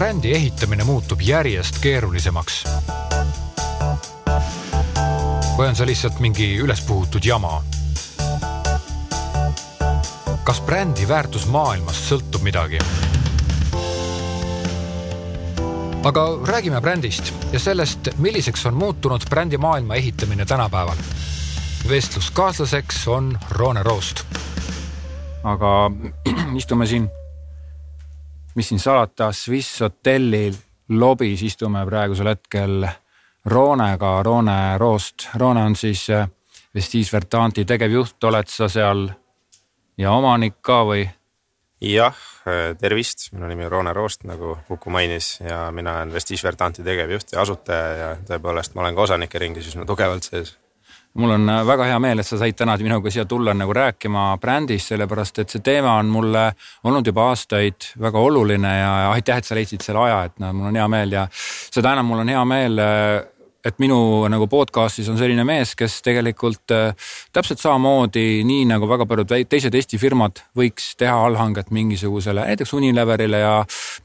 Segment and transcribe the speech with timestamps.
[0.00, 2.62] brändi ehitamine muutub järjest keerulisemaks?
[5.58, 7.58] või on see lihtsalt mingi ülespuhutud jama?
[10.48, 12.80] kas brändi väärtus maailmast sõltub midagi?
[16.08, 20.96] aga räägime brändist ja sellest, milliseks on muutunud brändi maailma ehitamine tänapäeval.
[21.88, 24.24] vestluskaaslaseks on Roone Roost.
[25.44, 25.90] aga
[26.62, 27.10] istume siin,
[28.54, 30.50] mis siin salata, Swiss hotelli
[30.88, 32.88] lobis istume praegusel hetkel
[33.46, 35.28] Roonega, Roone Roost.
[35.38, 36.28] Roone on siis äh,
[36.74, 39.08] Vestige Vertanti tegevjuht, oled sa seal
[39.98, 41.08] ja omanik ka või?
[41.80, 46.44] jah, äh, tervist, minu nimi on Roone Roost, nagu Uku mainis ja mina olen Vestige
[46.44, 50.58] Vertanti tegevjuht ja asutaja ja tõepoolest ma olen ka osanike ringis üsna tugevalt sees
[51.14, 54.36] mul on äh, väga hea meel, et sa said täna minuga siia tulla nagu rääkima
[54.40, 56.44] brändist, sellepärast et see teema on mulle
[56.84, 60.70] olnud juba aastaid väga oluline ja aitäh, et sa leidsid selle aja, et no mul
[60.70, 63.20] on hea meel ja seda enam mul on hea meel äh,
[63.64, 63.98] et minu
[64.32, 69.74] nagu podcast'is on selline mees, kes tegelikult äh, täpselt samamoodi, nii nagu väga paljud teised
[69.76, 73.54] Eesti firmad võiks teha allhanget mingisugusele näiteks Unileverile ja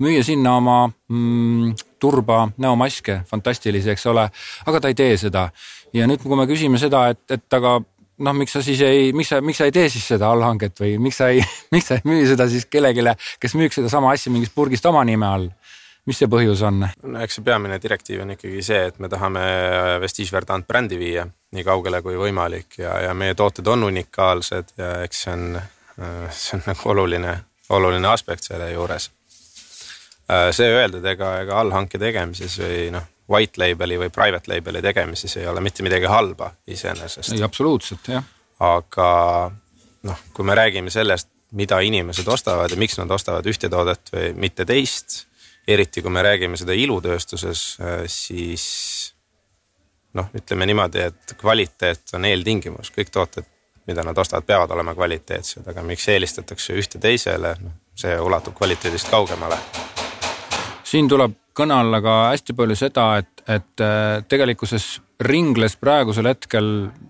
[0.04, 4.30] müüa sinna oma mm, turba näomaske, fantastilisi, eks ole.
[4.66, 5.50] aga ta ei tee seda
[5.94, 9.34] ja nüüd, kui me küsime seda, et, et aga noh, miks sa siis ei, miks
[9.34, 11.44] sa, miks sa ei tee siis seda allhanget või miks sa ei,
[11.76, 13.06] miks sa ei müü seda siis kellelegi,
[13.42, 15.50] kes müüks sedasama asja mingist purgist oma nime all
[16.06, 16.84] mis see põhjus on?
[16.86, 19.42] no eks see peamine direktiiv on ikkagi see, et me tahame
[20.04, 24.92] Vestige Verdant brändi viia nii kaugele kui võimalik ja, ja meie tooted on unikaalsed ja
[25.06, 25.60] eks see on,
[26.30, 27.36] see on nagu oluline,
[27.76, 29.10] oluline aspekt selle juures.
[30.28, 35.48] See öeldud, ega, ega allhanke tegemises või noh, white label'i või private label'i tegemises ei
[35.50, 37.34] ole mitte midagi halba iseenesest.
[37.34, 38.26] ei, absoluutselt, jah.
[38.66, 39.10] aga
[40.10, 44.32] noh, kui me räägime sellest, mida inimesed ostavad ja miks nad ostavad ühte toodet või
[44.48, 45.24] mitte teist,
[45.68, 47.64] eriti kui me räägime seda ilutööstuses,
[48.12, 48.66] siis
[50.18, 53.48] noh, ütleme niimoodi, et kvaliteet on eeltingimus, kõik tooted,
[53.86, 59.10] mida nad ostavad, peavad olema kvaliteetsed, aga miks eelistatakse ühte teisele, noh see ulatub kvaliteedist
[59.10, 59.58] kaugemale.
[60.96, 64.86] Siin tuleb kõne alla ka hästi palju seda, et, et äh, tegelikkuses
[65.26, 66.66] ringles praegusel hetkel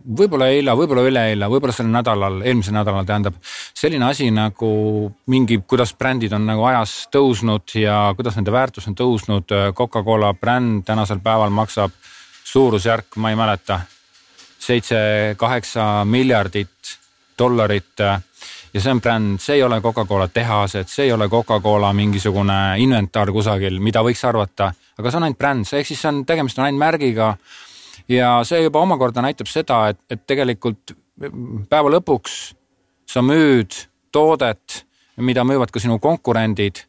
[0.06, 4.70] võib-olla eile, võib-olla üleeile, võib-olla sel nädalal, eelmisel nädalal tähendab selline asi nagu
[5.34, 9.54] mingi, kuidas brändid on nagu ajas tõusnud ja kuidas nende väärtus on tõusnud.
[9.78, 11.94] Coca-Cola bränd tänasel päeval maksab
[12.46, 13.80] suurusjärk, ma ei mäleta,
[14.66, 16.96] seitse-kaheksa miljardit
[17.38, 18.06] dollarit
[18.76, 23.32] ja see on bränd, see ei ole Coca-Cola tehased, see ei ole Coca-Cola mingisugune inventar
[23.32, 24.68] kusagil, mida võiks arvata,
[25.00, 27.36] aga see on ainult bränd, ehk siis see on, tegemist on ainult märgiga.
[28.12, 30.92] ja see juba omakorda näitab seda, et, et tegelikult
[31.70, 32.36] päeva lõpuks
[33.08, 34.84] sa müüd toodet,
[35.18, 36.84] mida müüvad ka sinu konkurendid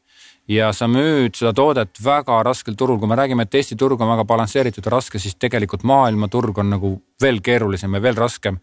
[0.50, 4.10] ja sa müüd seda toodet väga raskel turul, kui me räägime, et Eesti turg on
[4.10, 6.92] väga balansseeritud ja raske, siis tegelikult maailmaturg on nagu
[7.22, 8.58] veel keerulisem ja veel raskem.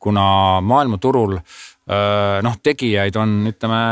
[0.00, 1.34] kuna maailmaturul
[1.90, 3.82] noh, tegijaid on, ütleme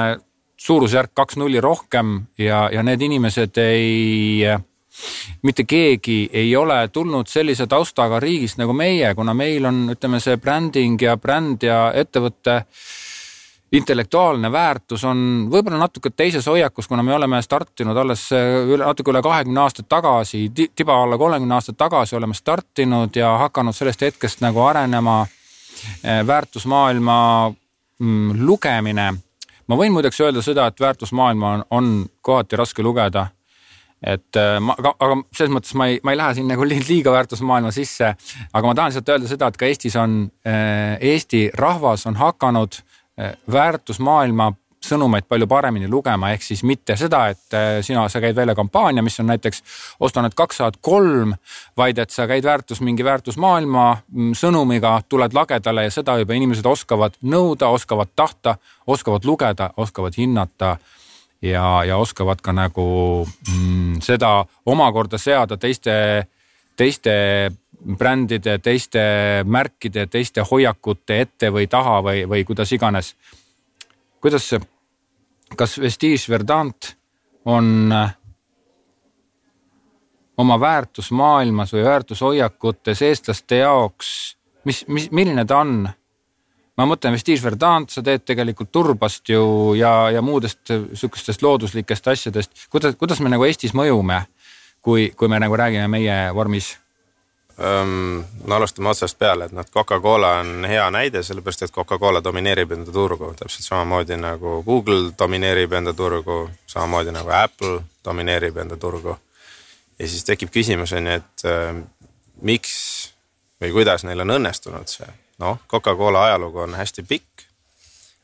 [0.58, 4.46] suurusjärk kaks nulli rohkem ja, ja need inimesed ei,
[5.42, 10.38] mitte keegi ei ole tulnud sellise taustaga riigist nagu meie, kuna meil on, ütleme, see
[10.42, 12.62] bränding ja bränd ja ettevõtte
[13.72, 15.20] intellektuaalne väärtus on
[15.52, 20.46] võib-olla natuke teises hoiakus, kuna me oleme startinud alles üle, natuke üle kahekümne aastat tagasi,
[20.54, 25.20] tiba alla kolmekümne aastat tagasi oleme startinud ja hakanud sellest hetkest nagu arenema
[26.02, 27.18] väärtusmaailma
[27.50, 27.67] mm,
[28.00, 29.08] lugemine.
[29.68, 31.90] ma võin muideks öelda seda, et väärtusmaailma on, on
[32.22, 33.26] kohati raske lugeda.
[34.06, 37.12] et äh, ma, aga, aga selles mõttes ma ei, ma ei lähe siin nagu liiga
[37.12, 38.12] väärtusmaailma sisse,
[38.52, 42.78] aga ma tahan lihtsalt öelda seda, et ka Eestis on, äh, Eesti rahvas on hakanud
[43.18, 44.52] äh, väärtusmaailma
[44.84, 49.02] sõnumeid palju paremini lugema, ehk siis mitte seda, et äh, sina, sa käid välja kampaania,
[49.02, 49.62] mis on näiteks
[50.00, 51.34] osta need kaks saad kolm,
[51.76, 56.66] vaid et sa käid väärtus, mingi väärtusmaailma mm, sõnumiga, tuled lagedale ja seda juba inimesed
[56.66, 58.56] oskavad nõuda, oskavad tahta,
[58.86, 60.76] oskavad lugeda, oskavad hinnata
[61.42, 62.88] ja, ja oskavad ka nagu
[63.26, 66.28] mm, seda omakorda seada teiste,
[66.76, 67.16] teiste
[67.98, 69.02] brändide, teiste
[69.46, 73.14] märkide, teiste hoiakute ette või taha või, või kuidas iganes
[74.20, 74.60] kuidas see,
[75.56, 76.94] kas Vestige Verdant
[77.48, 78.14] on äh,
[80.38, 84.10] oma väärtusmaailmas või väärtushoiakutes eestlaste jaoks,
[84.64, 85.88] mis, mis, milline ta on?
[86.78, 92.68] ma mõtlen Vestige Verdant, sa teed tegelikult turbast ju ja, ja muudest sihukestest looduslikest asjadest.
[92.70, 94.22] kuidas, kuidas me nagu Eestis mõjume,
[94.82, 96.76] kui, kui me nagu räägime meie vormis?
[97.58, 102.92] No alustame otsast peale, et noh, Coca-Cola on hea näide, sellepärast et Coca-Cola domineerib enda
[102.94, 109.16] turgu täpselt samamoodi nagu Google domineerib enda turgu, samamoodi nagu Apple domineerib enda turgu.
[109.98, 111.74] ja siis tekib küsimus on ju, et äh,
[112.42, 112.76] miks
[113.60, 115.08] või kuidas neil on õnnestunud see,
[115.42, 117.48] noh, Coca-Cola ajalugu on hästi pikk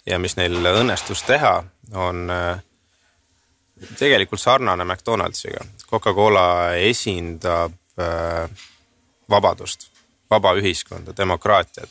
[0.07, 1.57] ja mis neil õnnestus teha,
[1.93, 2.63] on äh,
[3.99, 5.65] tegelikult sarnane McDonaldsiga.
[5.91, 8.49] Coca-Cola esindab äh,
[9.31, 9.89] vabadust,
[10.31, 11.91] vaba ühiskonda, demokraatiat.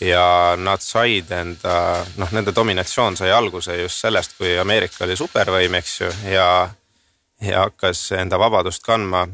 [0.00, 5.74] ja nad said enda, noh, nende dominatsioon sai alguse just sellest, kui Ameerika oli supervõim,
[5.76, 6.46] eks ju, ja
[7.40, 9.26] ja hakkas enda vabadust kandma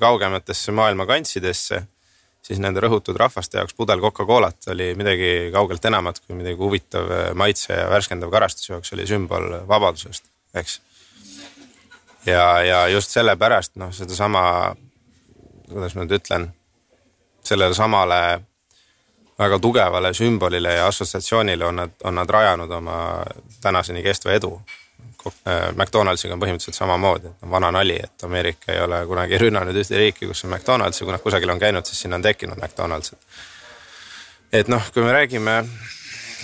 [0.00, 1.82] kaugematesse maailma kantsidesse,
[2.44, 7.72] siis nende rõhutud rahvaste jaoks pudel Coca-Colat oli midagi kaugelt enamat kui midagi huvitav maitse
[7.74, 10.80] ja värskendav karastus jaoks oli sümbol vabadusest, eks.
[12.26, 14.44] ja, ja just sellepärast noh, sedasama
[15.70, 16.50] kuidas ma nüüd ütlen,
[17.46, 18.20] sellele samale
[19.38, 23.24] väga tugevale sümbolile ja assotsiatsioonile on nad, on nad rajanud oma
[23.62, 24.60] tänaseni kestva edu.
[25.26, 29.74] Äh, McDonaldsiga on põhimõtteliselt samamoodi, et on vana nali, et Ameerika ei ole kunagi rünnanud
[29.74, 32.62] ühte riiki, kus on McDonalds ja kui nad kusagil on käinud, siis sinna on tekkinud
[32.62, 33.12] McDonalds.
[34.52, 35.56] et noh, kui me räägime,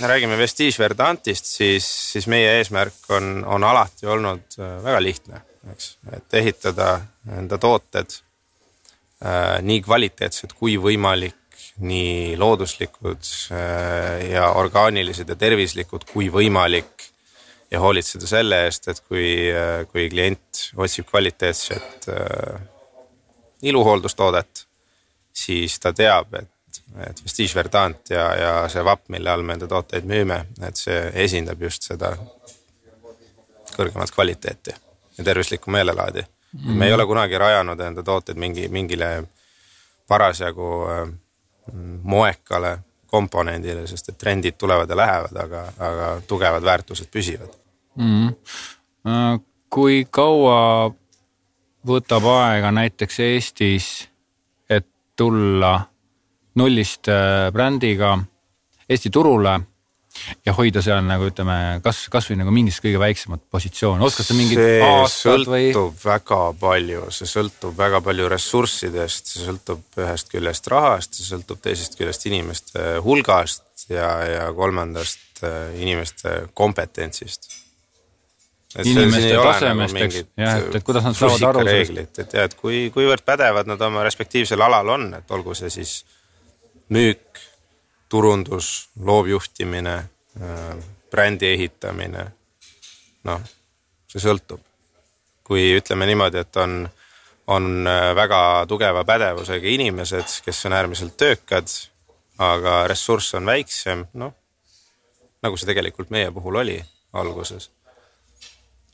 [0.02, 5.96] räägime Vestige Verdantist, siis, siis meie eesmärk on, on alati olnud äh, väga lihtne, eks,
[6.18, 6.96] et ehitada
[7.38, 8.18] enda tooted
[9.62, 11.38] nii kvaliteetsed kui võimalik,
[11.82, 17.08] nii looduslikud äh, ja orgaanilised ja tervislikud kui võimalik.
[17.72, 22.08] ja hoolitseda selle eest, et kui, äh, kui klient otsib kvaliteetset
[23.62, 24.66] iluhooldustoodet,
[25.32, 29.70] siis ta teab, et, et Vestige Verdant ja, ja see vapp, mille all me enda
[29.70, 32.12] tooteid müüme, et see esindab just seda
[33.72, 34.74] kõrgemat kvaliteeti
[35.16, 36.78] ja tervislikku meelelaadi mm.
[36.78, 39.24] me ei ole kunagi rajanud enda tooteid mingi, mingile
[40.08, 41.04] parasjagu äh,
[42.02, 47.52] moekale komponendile, sest et trendid tulevad ja lähevad, aga, aga tugevad väärtused püsivad
[47.96, 48.34] mm.
[49.70, 50.92] kui kaua
[51.86, 53.88] võtab aega näiteks Eestis,
[54.70, 55.80] et tulla
[56.54, 58.18] nullist äh, brändiga
[58.88, 59.60] Eesti turule
[60.46, 64.60] ja hoida seal nagu ütleme, kas, kasvõi nagu mingis kõige väiksemat positsiooni, oskad sa mingit
[64.86, 65.70] aastat või?
[65.72, 71.62] sõltub väga palju, see sõltub väga palju ressurssidest, see sõltub ühest küljest rahast, see sõltub
[71.64, 77.50] teisest küljest inimeste hulgast ja, ja kolmandast äh, inimeste kompetentsist.
[78.84, 82.18] inimeste tasemest, eks, jah, et, et kuidas nad saavad aru sellest.
[82.24, 86.02] et jah, et kui, kuivõrd pädevad nad oma respektiivsel alal on, et olgu see siis
[86.92, 87.42] müük
[88.12, 89.96] turundus, loovjuhtimine,
[91.10, 92.26] brändi ehitamine.
[93.24, 93.40] noh,
[94.10, 94.60] see sõltub.
[95.42, 96.76] kui ütleme niimoodi, et on,
[97.52, 101.72] on äh, väga tugeva pädevusega inimesed, kes on äärmiselt töökad,
[102.38, 104.32] aga ressurss on väiksem, noh
[105.42, 106.78] nagu see tegelikult meie puhul oli
[107.18, 107.70] alguses,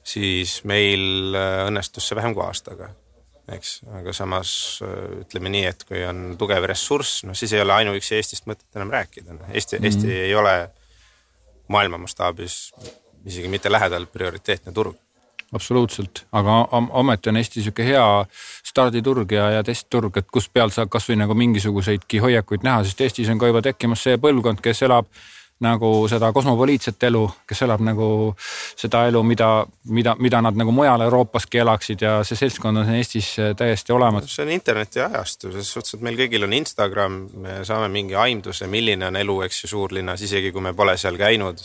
[0.05, 2.91] siis meil äh, õnnestus see vähem kui aastaga
[3.55, 4.53] eks, aga samas
[4.85, 8.67] äh, ütleme nii, et kui on tugev ressurss, noh siis ei ole ainuüksi Eestist mõtet
[8.77, 9.87] enam rääkida, Eesti mm, -hmm.
[9.87, 10.55] Eesti ei ole
[11.69, 12.73] maailma mastaabis
[13.27, 14.97] isegi mitte lähedal prioriteetne turg.
[15.53, 16.59] Absoluutselt, aga
[17.01, 18.05] ometi on Eesti sihuke hea
[18.69, 23.31] starditurg ja, ja testturg, et kus peal saab kasvõi nagu mingisuguseidki hoiakuid näha, sest Eestis
[23.33, 25.09] on ka juba tekkimas see põlvkond, kes elab
[25.65, 28.09] nagu seda kosmopoliitset elu, kes elab nagu
[28.79, 29.49] seda elu, mida,
[29.91, 34.29] mida, mida nad nagu mujal Euroopaski elaksid ja see seltskond on Eestis täiesti olemas.
[34.31, 38.71] see on interneti ajastu, selles suhtes, et meil kõigil on Instagram, me saame mingi aimduse,
[38.71, 41.65] milline on elu, eks ju, suurlinnas, isegi kui me pole seal käinud.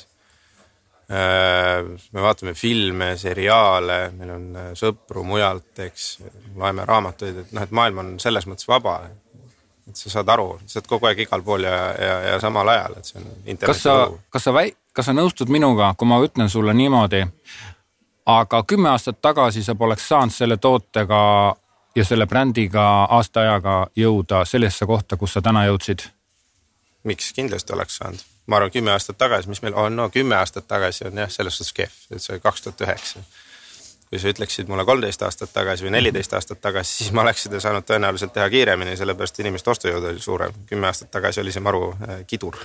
[1.13, 1.83] Äh,
[2.15, 6.07] me vaatame filme, seriaale, meil on äh, sõpru mujalt, eks,
[6.55, 9.01] loeme raamatuid, et noh, et maailm on selles mõttes vaba
[9.89, 12.97] et sa saad aru, sa oled kogu aeg igal pool ja, ja, ja samal ajal,
[12.97, 13.95] et see on kas sa,
[14.31, 17.23] kas sa väi-, kas sa nõustud minuga, kui ma ütlen sulle niimoodi,
[18.31, 21.21] aga kümme aastat tagasi sa poleks saanud selle tootega
[21.95, 26.07] ja selle brändiga aasta ajaga jõuda sellesse kohta, kus sa täna jõudsid?
[27.03, 28.21] miks, kindlasti oleks saanud.
[28.47, 31.57] ma arvan, kümme aastat tagasi, mis meil on, no kümme aastat tagasi on jah, selles
[31.57, 33.23] suhtes kehv, et see oli kaks tuhat üheksa
[34.13, 37.57] kui sa ütleksid mulle kolmteist aastat tagasi või neliteist aastat tagasi, siis ma oleks seda
[37.63, 40.53] saanud tõenäoliselt teha kiiremini, sellepärast inimeste ostujõud oli suurem.
[40.69, 42.59] kümme aastat tagasi oli see maru äh, kidur.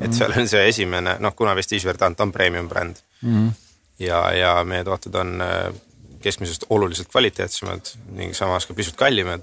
[0.00, 3.52] et seal on see esimene, noh, kuna Vestige Verdant on premium bränd mm -hmm.
[3.98, 5.74] ja, ja meie tooted on äh,
[6.22, 9.42] keskmisest oluliselt kvaliteetsemad ning samas ka pisut kallimad,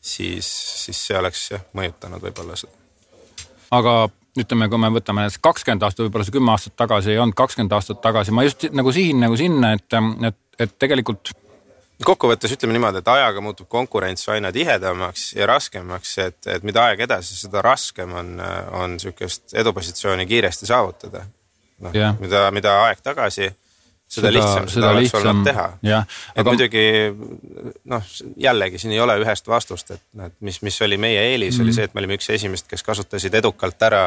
[0.00, 0.46] siis,
[0.84, 2.72] siis see oleks jah mõjutanud võib-olla seda.
[3.70, 4.08] aga
[4.38, 7.72] ütleme, kui me võtame näiteks kakskümmend aastat, võib-olla see kümme aastat tagasi ei olnud kakskümmend
[7.72, 11.32] aastat tagasi, ma just nagu sihin nagu sinna, et, et et tegelikult
[12.04, 17.02] kokkuvõttes ütleme niimoodi, et ajaga muutub konkurents aina tihedamaks ja raskemaks, et, et mida aeg
[17.08, 18.36] edasi, seda raskem on,
[18.78, 21.24] on sihukest edupositsiooni kiiresti saavutada.
[21.82, 23.50] noh yeah., mida, mida aeg tagasi,
[24.08, 25.66] seda lihtsam seda, seda oleks lihtsam, olnud teha.
[25.82, 26.46] et aga...
[26.50, 26.84] muidugi
[27.92, 28.14] noh,
[28.46, 31.58] jällegi siin ei ole ühest vastust, et noh, et mis, mis oli meie eelis mm,
[31.58, 31.66] -hmm.
[31.66, 34.06] oli see, et me olime üks esimest, kes kasutasid edukalt ära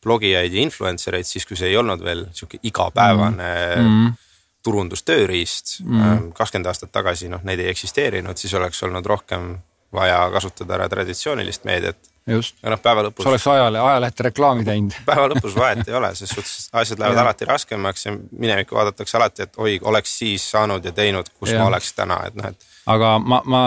[0.00, 3.86] blogijaid ja influencer eid siis, kui see ei olnud veel sihuke igapäevane mm.
[3.86, 4.18] -hmm
[4.62, 6.30] turundustööriist mm..
[6.36, 9.54] kakskümmend aastat tagasi noh, neid ei eksisteerinud, siis oleks olnud rohkem
[9.92, 11.98] vaja kasutada ära traditsioonilist meediat.
[12.30, 13.24] aga noh, päeva lõpus.
[13.24, 14.96] sa oleks ajale, ajalehte reklaami teinud.
[15.08, 19.48] päeva lõpus vahet ei ole, ses suhtes asjad lähevad alati raskemaks ja minevikku vaadatakse alati,
[19.48, 21.62] et oi, oleks siis saanud ja teinud, kus ja.
[21.62, 23.62] ma oleks täna, et noh, et aga ma, ma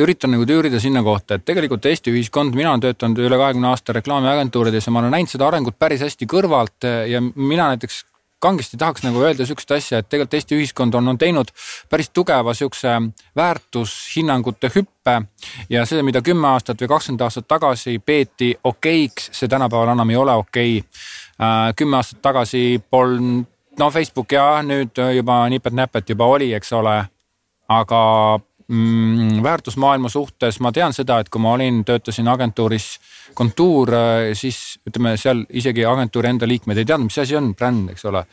[0.00, 3.94] üritan nagu tüürida sinna kohta, et tegelikult Eesti ühiskond, mina olen töötanud üle kahekümne aasta
[3.96, 8.02] reklaamiagentuurides ja ma olen näinud seda arengut päris hästi kõrvalt ja mina näiteks
[8.38, 11.50] kangesti tahaks nagu öelda sihukest asja, et tegelikult Eesti ühiskond on, on teinud
[11.90, 12.94] päris tugeva sihukese
[13.36, 15.16] väärtushinnangute hüppe
[15.70, 20.16] ja see, mida kümme aastat või kakskümmend aastat tagasi peeti okeiks, see tänapäeval enam ei
[20.16, 21.72] ole okei okay..
[21.76, 23.46] kümme aastat tagasi polnud,
[23.78, 26.98] no Facebook jah, nüüd juba nipet-näpet juba oli, eks ole.
[27.68, 28.00] aga
[28.68, 32.94] mm, väärtusmaailma suhtes ma tean seda, et kui ma olin, töötasin agentuuris
[33.38, 37.92] kontuur, äh, siis ütleme seal isegi agentuuri enda liikmed ei teadnud, mis asi on bränd,
[37.94, 38.24] eks ole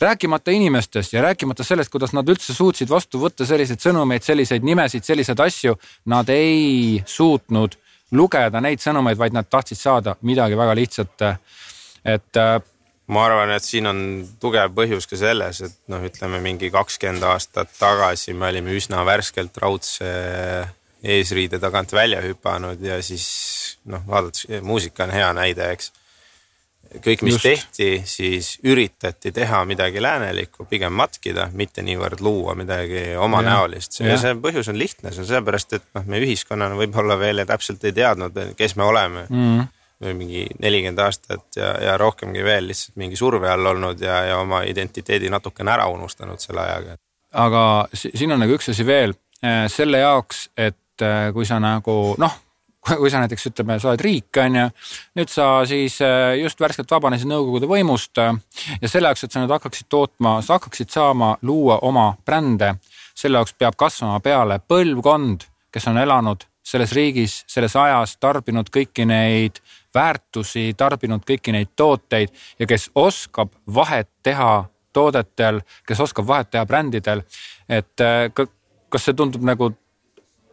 [0.00, 5.06] rääkimata inimestest ja rääkimata sellest, kuidas nad üldse suutsid vastu võtta selliseid sõnumeid, selliseid nimesid,
[5.06, 5.76] selliseid asju.
[6.10, 7.76] Nad ei suutnud
[8.14, 11.26] lugeda neid sõnumeid, vaid nad tahtsid saada midagi väga lihtsat.
[12.04, 12.60] et äh,
[13.06, 13.98] ma arvan, et siin on
[14.40, 19.56] tugev põhjus ka selles, et noh, ütleme mingi kakskümmend aastat tagasi me olime üsna värskelt
[19.62, 20.10] raudse
[21.04, 23.26] eesriide tagant välja hüpanud ja siis
[23.90, 25.92] noh, vaadates muusika on hea näide, eks.
[27.04, 27.44] kõik, mis Just.
[27.44, 34.00] tehti, siis üritati teha midagi läänelikku, pigem matkida, mitte niivõrd luua midagi omanäolist.
[34.00, 37.84] ja see põhjus on lihtne, see on sellepärast, et noh, me ühiskonnana võib-olla veel täpselt
[37.84, 39.66] ei teadnud, kes me oleme mm.
[40.06, 44.38] või mingi nelikümmend aastat ja, ja rohkemgi veel lihtsalt mingi surve all olnud ja, ja
[44.40, 46.96] oma identiteedi natukene ära unustanud selle ajaga.
[47.44, 49.12] aga siin on nagu üks asi veel
[49.44, 52.36] äh, selle jaoks, et äh, kui sa nagu noh,
[52.84, 54.64] kui sa näiteks ütleme, sa oled riik, on ju.
[55.18, 58.34] nüüd sa siis äh, just värskelt vabanesid Nõukogude võimust ja
[58.88, 62.74] selle jaoks, et sa nüüd hakkaksid tootma, sa hakkaksid saama luua oma brände,
[63.16, 69.04] selle jaoks peab kasvama peale põlvkond, kes on elanud selles riigis, selles ajas, tarbinud kõiki
[69.08, 69.60] neid
[69.94, 76.64] väärtusi, tarbinud kõiki neid tooteid ja kes oskab vahet teha toodetel, kes oskab vahet teha
[76.66, 77.22] brändidel.
[77.68, 78.30] et äh,
[78.88, 79.72] kas see tundub nagu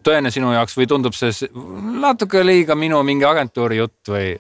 [0.04, 1.50] tõene sinu jaoks või tundub see
[2.02, 4.32] natuke liiga minu mingi agentuuri jutt või?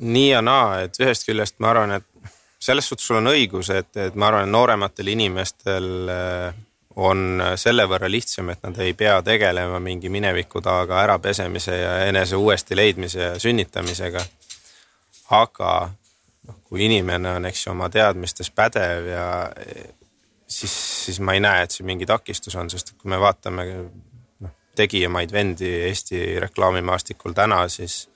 [0.00, 3.90] nii ja naa, et ühest küljest ma arvan, et selles suhtes sul on õigus, et,
[3.98, 6.60] et ma arvan, noorematel inimestel äh,
[7.00, 12.36] on selle võrra lihtsam, et nad ei pea tegelema mingi mineviku taga ärapesemise ja enese
[12.36, 14.24] uuesti leidmise ja sünnitamisega.
[15.30, 15.70] aga
[16.48, 19.26] noh, kui inimene on, eks ju, oma teadmistes pädev ja
[20.46, 23.66] siis, siis ma ei näe, et see mingi takistus on, sest kui me vaatame
[24.76, 28.10] tegijamaid vendi Eesti reklaamimaastikul täna, siis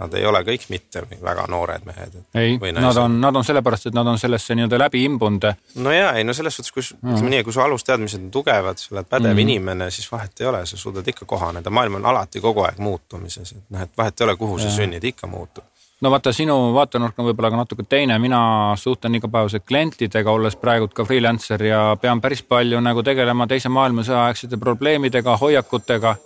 [0.00, 2.14] nad ei ole kõik mitte väga noored mehed.
[2.34, 5.44] ei, nad on, nad on sellepärast, et nad on sellesse nii-öelda läbi imbunud.
[5.84, 7.16] no ja ei no selles suhtes, kui mm.
[7.16, 9.42] ütleme nii, kui su alusteadmised on tugevad, sa oled pädev mm.
[9.44, 13.52] inimene, siis vahet ei ole, sa suudad ikka kohaneda, maailm on alati kogu aeg muutumises,
[13.52, 14.68] et noh, et vahet ei ole, kuhu ja.
[14.68, 15.68] sa sünnid, ikka muutub
[16.00, 18.40] no vaata, sinu vaatenurk on võib-olla ka natuke teine, mina
[18.80, 24.26] suhtlen igapäevaselt klientidega, olles praegu ka freelancer ja pean päris palju nagu tegelema teise maailmasõja
[24.28, 26.16] aegsete probleemidega, hoiakutega.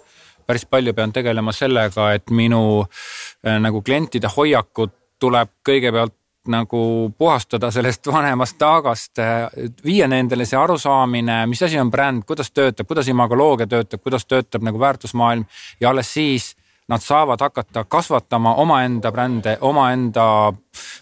[0.44, 6.12] Päris palju pean tegelema sellega, et minu äh, nagu klientide hoiakud tuleb kõigepealt
[6.52, 6.80] nagu
[7.18, 9.46] puhastada sellest vanemast taagast, äh,
[9.84, 14.68] viia nendele see arusaamine, mis asi on bränd, kuidas töötab, kuidas imagoloogia töötab, kuidas töötab
[14.68, 15.46] nagu väärtusmaailm.
[15.80, 16.52] Ja alles siis
[16.88, 20.52] nad saavad hakata kasvatama omaenda brände, omaenda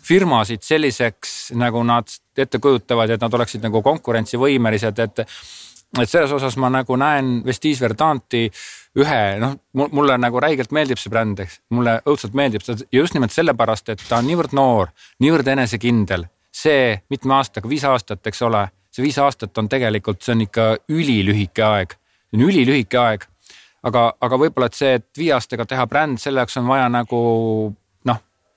[0.02, 5.26] firmasid selliseks, nagu nad ette kujutavad, et nad oleksid nagu konkurentsivõimelised, et
[6.00, 8.46] et selles osas ma nagu näen Vestige Verdanti
[8.96, 9.56] ühe, noh,
[9.92, 13.92] mulle nagu räigelt meeldib see bränd, eks, mulle õudselt meeldib see ja just nimelt sellepärast,
[13.92, 16.28] et ta on niivõrd noor, niivõrd enesekindel.
[16.52, 20.66] see mitme aastaga, viis aastat, eks ole, see viis aastat on tegelikult, see on ikka
[20.92, 21.94] ülilühike aeg,
[22.28, 23.24] see on ülilühike aeg.
[23.82, 27.22] Aga, aga võib-olla, et see, et viie aastaga teha bränd, selle jaoks on vaja nagu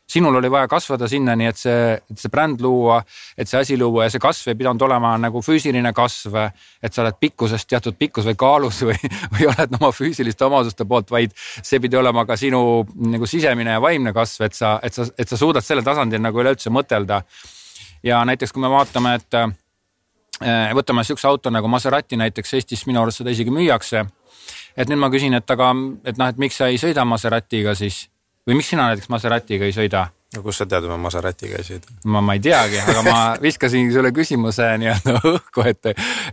[0.08, 3.00] sinul oli vaja kasvada sinnani, et see, et see bränd luua,
[3.38, 6.38] et see asi luua ja see kasv ei pidanud olema nagu füüsiline kasv.
[6.82, 8.98] et sa oled pikkusest teatud pikkus või kaalus või,
[9.34, 13.82] või oled oma füüsiliste omaduste poolt, vaid see pidi olema ka sinu nagu sisemine ja
[13.82, 17.24] vaimne kasv, et sa, et sa, et sa suudad sellel tasandil nagu üleüldse mõtelda.
[18.04, 19.42] ja näiteks, kui me vaatame, et
[20.76, 24.06] võtame sihukese auto nagu Maserati näiteks Eestis minu arust seda isegi müüakse.
[24.76, 25.72] Et nüüd ma küsin, et aga,
[26.06, 28.06] et noh, et miks sa ei sõida Maseratiga siis
[28.46, 30.08] või miks sina näiteks Maseratiga ei sõida?
[30.36, 31.94] no kust sa tead, et ma Maseratiga ei sõida?
[32.12, 35.92] ma, ma ei teagi, aga ma viskasin sulle küsimuse nii-öelda õhku, et,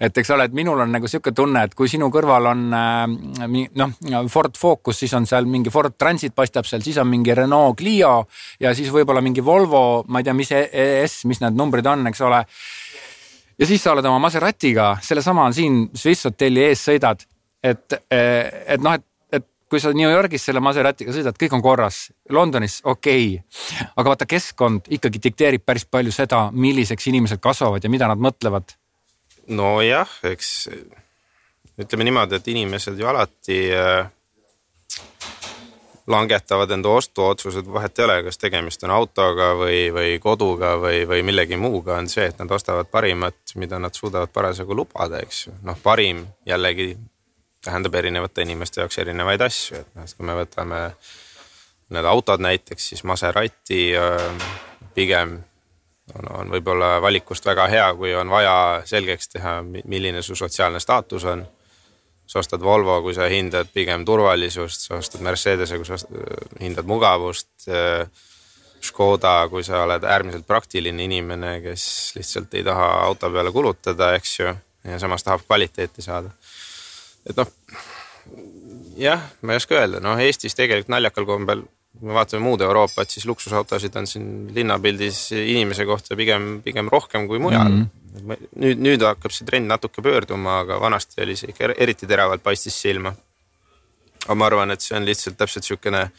[0.09, 3.65] et eks ole, et minul on nagu sihuke tunne, et kui sinu kõrval on äh,
[3.81, 3.97] noh,
[4.33, 8.15] Ford Focus, siis on seal mingi Ford Transit paistab seal, siis on mingi Renault Clio
[8.61, 12.25] ja siis võib-olla mingi Volvo, ma ei tea, mis ES, mis need numbrid on, eks
[12.27, 12.43] ole.
[13.59, 17.25] ja siis sa oled oma Maseratiga, sellesama siin Swiss hotelli ees sõidad,
[17.63, 18.97] et, et noh,
[19.33, 24.15] et kui sa New Yorgis selle Maseratiga sõidad, kõik on korras, Londonis okei okay., aga
[24.15, 28.77] vaata, keskkond ikkagi dikteerib päris palju seda, milliseks inimesed kasvavad ja mida nad mõtlevad.
[29.49, 30.51] nojah, eks
[31.81, 34.11] ütleme niimoodi, et inimesed ju alati äh,
[36.07, 41.23] langetavad enda ostuotsused, vahet ei ole, kas tegemist on autoga või, või koduga või, või
[41.27, 45.55] millegi muuga, on see, et nad ostavad parimat, mida nad suudavad parasjagu lubada, eks ju.
[45.63, 46.93] noh, parim jällegi
[47.65, 50.83] tähendab erinevate inimeste jaoks erinevaid asju, et noh, et kui me võtame
[51.93, 54.47] need autod näiteks, siis Maserati äh,
[54.95, 55.39] pigem
[56.19, 58.55] on, on võib-olla valikust väga hea, kui on vaja
[58.89, 61.47] selgeks teha, milline su sotsiaalne staatus on.
[62.27, 65.99] sa ostad Volvo, kui sa hindad pigem turvalisust, sa ostad Mercedese, kui sa
[66.61, 67.51] hindad mugavust.
[67.69, 68.09] Äh,
[68.83, 71.85] Škoda, kui sa oled äärmiselt praktiline inimene, kes
[72.17, 74.55] lihtsalt ei taha auto peale kulutada, eks ju,
[74.91, 76.33] ja samas tahab kvaliteeti saada
[77.29, 77.49] et noh,
[78.99, 81.65] jah, ma ei oska öelda, noh Eestis tegelikult naljakal kombel,
[81.99, 87.29] kui me vaatame muud Euroopat, siis luksusautosid on siin linnapildis inimese kohta pigem, pigem rohkem
[87.31, 87.87] kui mujal mm.
[88.15, 88.49] -hmm.
[88.65, 92.81] nüüd, nüüd hakkab see trend natuke pöörduma, aga vanasti oli see ikka eriti teravalt paistis
[92.81, 93.15] silma.
[94.25, 96.11] aga ma arvan, et see on lihtsalt täpselt sihukene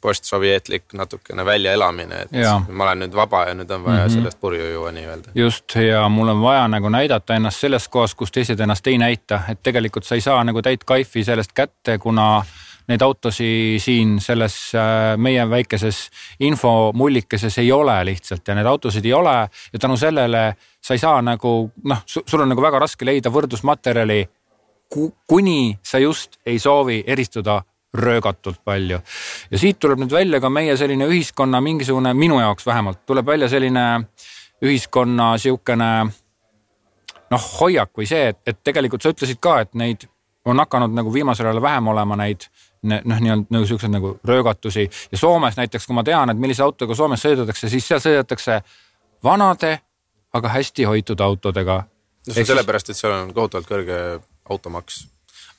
[0.00, 2.58] postsovjetlik natukene väljaelamine, et ja.
[2.68, 4.14] ma olen nüüd vaba ja nüüd on vaja mm -hmm.
[4.14, 5.30] sellest purju juua nii-öelda.
[5.34, 9.40] just ja mul on vaja nagu näidata ennast selles kohas, kus teised ennast ei näita,
[9.48, 12.44] et tegelikult sa ei saa nagu täit kaifi sellest kätte, kuna
[12.88, 16.08] neid autosid siin selles äh, meie väikeses
[16.40, 19.34] infomullikeses ei ole lihtsalt ja neid autosid ei ole
[19.72, 24.26] ja tänu sellele sa ei saa nagu noh, sul on nagu väga raske leida võrdlusmaterjali
[25.26, 27.62] kuni sa just ei soovi eristuda
[27.96, 29.00] röögatult palju.
[29.50, 33.48] ja siit tuleb nüüd välja ka meie selline ühiskonna mingisugune, minu jaoks vähemalt, tuleb välja
[33.48, 33.86] selline
[34.64, 35.90] ühiskonna sihukene
[37.30, 40.06] noh, hoiak või see, et, et tegelikult sa ütlesid ka, et neid
[40.46, 42.46] on hakanud nagu viimasel ajal vähem olema neid
[42.86, 46.94] noh, nii-öelda nagu siukseid nagu röögatusi ja Soomes näiteks, kui ma tean, et millise autoga
[46.94, 48.60] Soomes sõidetakse, siis seal sõidetakse
[49.24, 49.78] vanade,
[50.36, 51.82] aga hästi hoitud autodega.
[52.26, 54.00] no see on sellepärast, et seal on kohutavalt kõrge
[54.50, 55.06] automaks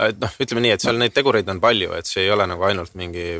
[0.05, 2.65] et noh, ütleme nii, et seal neid tegureid on palju, et see ei ole nagu
[2.67, 3.37] ainult mingi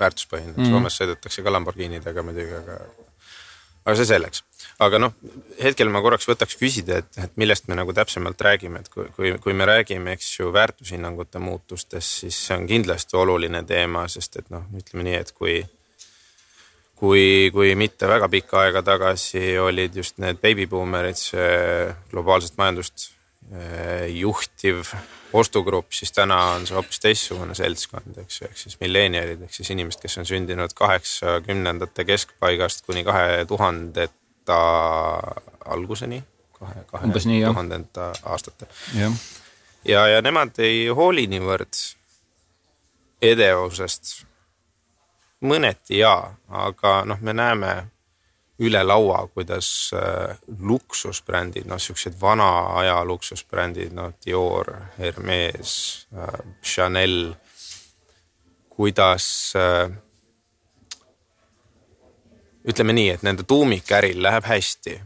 [0.00, 2.80] väärtuspõhine mm., Soomes sõidetakse ka Lamborghinidega muidugi, aga,
[3.84, 4.42] aga see selleks.
[4.82, 5.14] aga noh,
[5.62, 9.32] hetkel ma korraks võtaks küsida, et, et millest me nagu täpsemalt räägime, et kui, kui,
[9.42, 14.52] kui me räägime, eks ju, väärtushinnangute muutustest, siis see on kindlasti oluline teema, sest et
[14.52, 15.62] noh, ütleme nii, et kui
[16.96, 23.10] kui, kui mitte väga pikka aega tagasi olid just need baby boomerid, see globaalset majandust
[23.52, 24.94] eh, juhtiv
[25.36, 29.70] ostugrupp, siis täna on see hoopis teistsugune seltskond, eks ju, ehk siis millenialid ehk siis
[29.74, 34.60] inimesed, kes on sündinud kaheksakümnendate keskpaigast kuni kahe tuhandeta
[35.64, 36.22] alguseni,
[36.58, 37.12] kahe, kahe
[37.46, 38.68] tuhandenda aastate.
[39.84, 41.82] ja, ja nemad ei hooli niivõrd
[43.22, 44.24] edevusest.
[45.46, 47.72] mõneti jaa, aga noh, me näeme
[48.58, 52.48] üle laua, kuidas äh, luksusbrändid, noh, siuksed vana
[52.80, 57.34] aja luksusbrändid, noh, Dior, Hermes äh,, Chanel,
[58.72, 59.90] kuidas äh,
[62.66, 64.96] ütleme nii, et nende tuumikäril läheb hästi,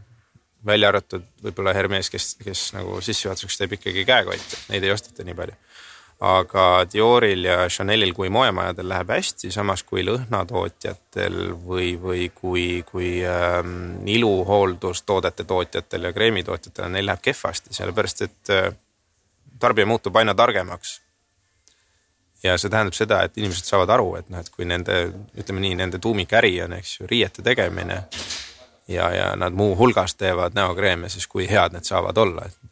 [0.65, 5.37] välja arvatud võib-olla Hermes, kes, kes nagu sissejuhatuseks teeb ikkagi käekotti, neid ei osteta nii
[5.37, 5.59] palju
[6.21, 13.13] aga Dioril ja Chanelil kui moemajadel läheb hästi, samas kui lõhnatootjatel või, või kui, kui
[13.25, 18.69] ähm, iluhooldustoodete tootjatel ja kreemitootjatel, neil läheb kehvasti, sellepärast et äh,
[19.59, 20.99] tarbija muutub aina targemaks.
[22.43, 25.01] ja see tähendab seda, et inimesed saavad aru, et noh, et kui nende,
[25.37, 28.03] ütleme nii, nende tuumikäri on, eks ju, riiete tegemine
[28.87, 32.70] ja, ja nad muuhulgas teevad näokreeme, siis kui head need saavad olla, et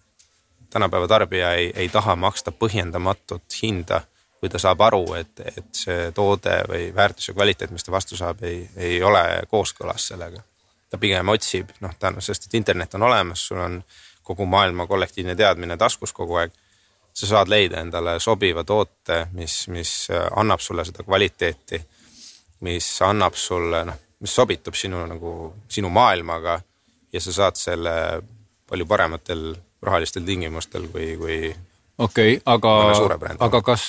[0.70, 4.02] tänapäeva tarbija ei, ei taha maksta põhjendamatut hinda,
[4.40, 8.18] kui ta saab aru, et, et see toode või väärtus ja kvaliteet, mis ta vastu
[8.18, 10.44] saab, ei, ei ole kooskõlas sellega.
[10.90, 13.82] ta pigem otsib, noh, tänu, sest et internet on olemas, sul on
[14.24, 16.52] kogu maailma kollektiivne teadmine taskus kogu aeg.
[17.14, 21.82] sa saad leida endale sobiva toote, mis, mis annab sulle seda kvaliteeti,
[22.62, 25.32] mis annab sulle, noh, mis sobitub sinu nagu,
[25.68, 26.62] sinu maailmaga
[27.14, 27.94] ja sa saad selle
[28.70, 31.38] palju parematel rahalistel tingimustel kui, kui.
[31.98, 32.74] okei okay,, aga,
[33.40, 33.84] aga kas,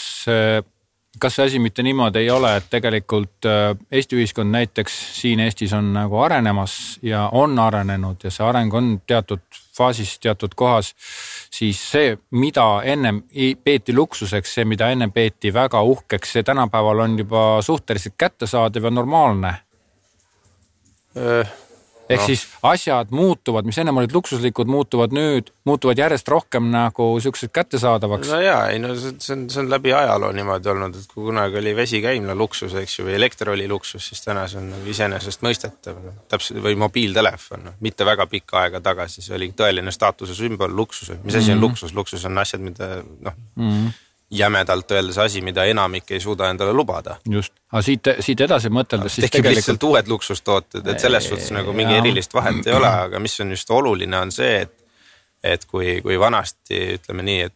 [1.18, 5.72] kas see asi mitte niimoodi ei ole, et tegelikult äh, Eesti ühiskond näiteks siin Eestis
[5.76, 9.42] on nagu arenemas ja on arenenud ja see areng on teatud
[9.76, 10.92] faasis, teatud kohas,
[11.50, 13.22] siis see, mida ennem
[13.64, 18.90] peeti luksuseks, see, mida ennem peeti väga uhkeks, see tänapäeval on juba suhteliselt kättesaadav ja
[18.90, 19.55] normaalne
[22.11, 22.27] ehk no.
[22.27, 28.31] siis asjad muutuvad, mis ennem olid luksuslikud, muutuvad nüüd, muutuvad järjest rohkem nagu siuksed kättesaadavaks.
[28.33, 31.61] no ja, ei no see, on, see on läbi ajaloo niimoodi olnud, et kui kunagi
[31.62, 36.03] oli vesikäimla luksus, eks ju, või elekter oli luksus, siis täna see on nagu iseenesestmõistetav
[36.05, 36.14] no..
[36.31, 41.14] täpselt või mobiiltelefon, noh, mitte väga pikka aega tagasi, see oli tõeline staatuse sümbol, luksus,
[41.23, 41.66] mis asi on mm -hmm.
[41.68, 43.99] luksus, luksus on asjad, mida noh mm -hmm
[44.30, 47.16] jämedalt öeldes asi, mida enamik ei suuda endale lubada.
[47.30, 49.56] just, aga siit, siit edasi mõteldes siis tekib tegelikult...
[49.56, 53.50] lihtsalt uued luksustooted, et selles suhtes nagu mingi erilist vahet ei ole, aga mis on
[53.50, 54.76] just oluline, on see, et
[55.44, 57.54] et kui, kui vanasti ütleme nii, et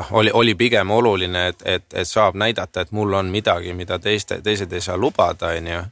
[0.00, 3.98] noh, oli, oli pigem oluline, et, et, et saab näidata, et mul on midagi, mida
[3.98, 5.82] teiste, teised ei saa lubada, on ju.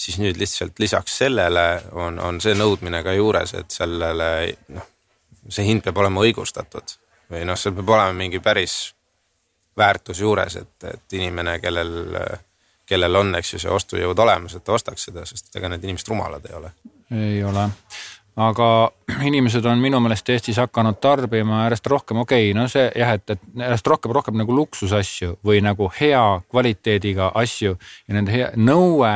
[0.00, 4.88] siis nüüd lihtsalt lisaks sellele on, on see nõudmine ka juures, et sellele noh,
[5.48, 6.96] see hind peab olema õigustatud
[7.30, 8.94] või noh, seal peab olema mingi päris
[9.76, 11.92] väärtus juures, et, et inimene, kellel,
[12.86, 16.10] kellel on, eks ju, see ostujõud olemas, et ta ostaks seda, sest ega need inimesed
[16.10, 16.72] rumalad ei ole.
[17.16, 17.66] ei ole,
[18.46, 18.68] aga
[19.30, 23.36] inimesed on minu meelest Eestis hakanud tarbima järjest rohkem, okei okay,, no see jah, et,
[23.36, 29.14] et järjest rohkem, rohkem nagu luksusasju või nagu hea kvaliteediga asju ja nende hea nõue,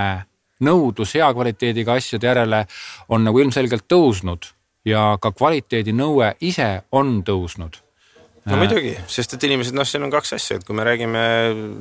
[0.65, 2.67] nõudlus hea kvaliteediga asjade järele
[3.09, 4.53] on nagu ilmselgelt tõusnud
[4.85, 7.81] ja ka kvaliteedinõue ise on tõusnud
[8.51, 11.25] no muidugi, sest et inimesed, noh, siin on kaks asja, et kui me räägime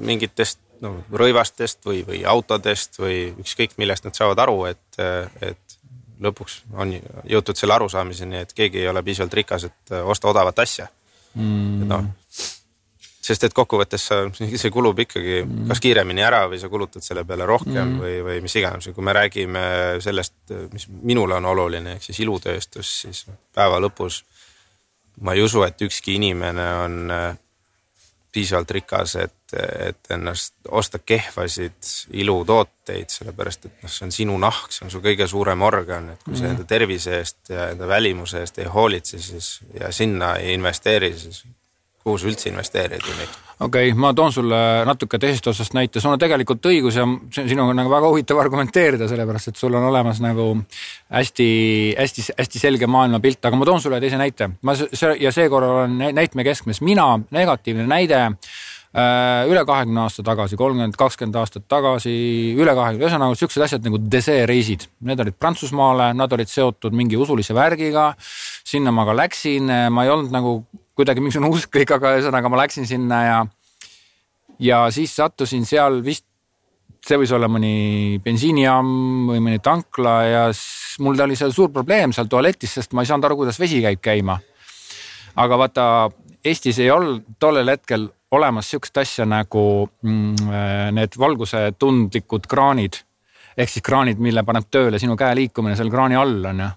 [0.07, 5.03] mingitest no rõivastest või, või autodest või ükskõik millest nad saavad aru, et,
[5.43, 5.77] et
[6.23, 6.95] lõpuks on
[7.29, 10.87] jõutud selle arusaamiseni, et keegi ei ole piisavalt rikas, et osta odavat asja
[11.35, 11.87] mm..
[11.89, 12.05] noh,
[13.23, 15.67] sest et kokkuvõttes sa, see kulub ikkagi mm.
[15.71, 17.99] kas kiiremini ära või sa kulutad selle peale rohkem mm.
[18.03, 19.65] või, või mis iganes ja kui me räägime
[20.03, 20.35] sellest,
[20.73, 24.23] mis minule on oluline, ehk siis ilutööstus, siis päeva lõpus
[25.21, 27.37] ma ei usu, et ükski inimene on äh,
[28.33, 34.71] piisavalt rikas, et, et ennast osta kehvasid ilutooteid, sellepärast et noh, see on sinu nahk,
[34.73, 36.55] see on su kõige suurem organ, et kui sa mhm.
[36.55, 41.43] enda tervise eest ja enda välimuse eest ei hoolitse, siis ja sinna ei investeeri, siis
[42.03, 46.01] kuhu sa üldse investeerid ju neid okei okay,, ma toon sulle natuke teisest otsast näite,
[46.01, 49.87] sul on tegelikult õigus ja sinuga on nagu väga huvitav argumenteerida, sellepärast et sul on
[49.89, 50.49] olemas nagu
[51.13, 54.51] hästi-hästi-hästi selge maailmapilt, aga ma toon sulle teise näite.
[54.61, 60.59] ma see ja seekord olen näitme keskmes mina, negatiivne näide äh, üle kahekümne aasta tagasi,
[60.59, 62.13] kolmkümmend, kakskümmend aastat tagasi,
[62.57, 67.55] üle kahekümne, ühesõnaga siuksed asjad nagu deseereisid, need olid Prantsusmaale, nad olid seotud mingi usulise
[67.55, 68.13] värgiga.
[68.63, 70.63] sinna ma ka läksin, ma ei olnud nagu
[70.97, 73.39] kuidagi mingisugune usklik, aga ühesõnaga ma läksin sinna ja,
[74.61, 76.25] ja siis sattusin seal vist,
[77.03, 78.89] see võis olla mõni bensiinijaam
[79.31, 80.43] või mõni tankla ja
[81.03, 84.03] mul oli seal suur probleem seal tualetis, sest ma ei saanud aru, kuidas vesi käib
[84.03, 84.39] käima.
[85.35, 85.85] aga vaata,
[86.43, 92.99] Eestis ei olnud tollel hetkel olemas sihukest asja nagu mm, äh, need valgusetundlikud kraanid
[93.57, 96.69] ehk siis kraanid, mille paneb tööle sinu käe liikumine seal kraani all on ju.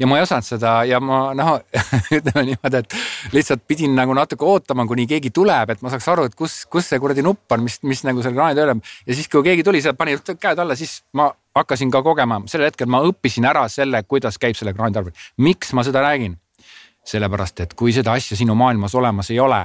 [0.00, 1.54] ja ma ei osanud seda ja ma noh,
[2.18, 2.96] ütleme niimoodi, et
[3.34, 6.88] lihtsalt pidin nagu natuke ootama, kuni keegi tuleb, et ma saaks aru, et kus, kus
[6.88, 8.78] see kuradi nupp on, mis, mis nagu seal kraani tööle.
[9.06, 12.66] ja siis, kui keegi tuli, sealt pani käed alla, siis ma hakkasin ka kogema, sel
[12.66, 15.32] hetkel ma õppisin ära selle, kuidas käib selle kraani tarbimine.
[15.48, 16.38] miks ma seda räägin?
[17.08, 19.62] sellepärast, et kui seda asja sinu maailmas olemas ei ole,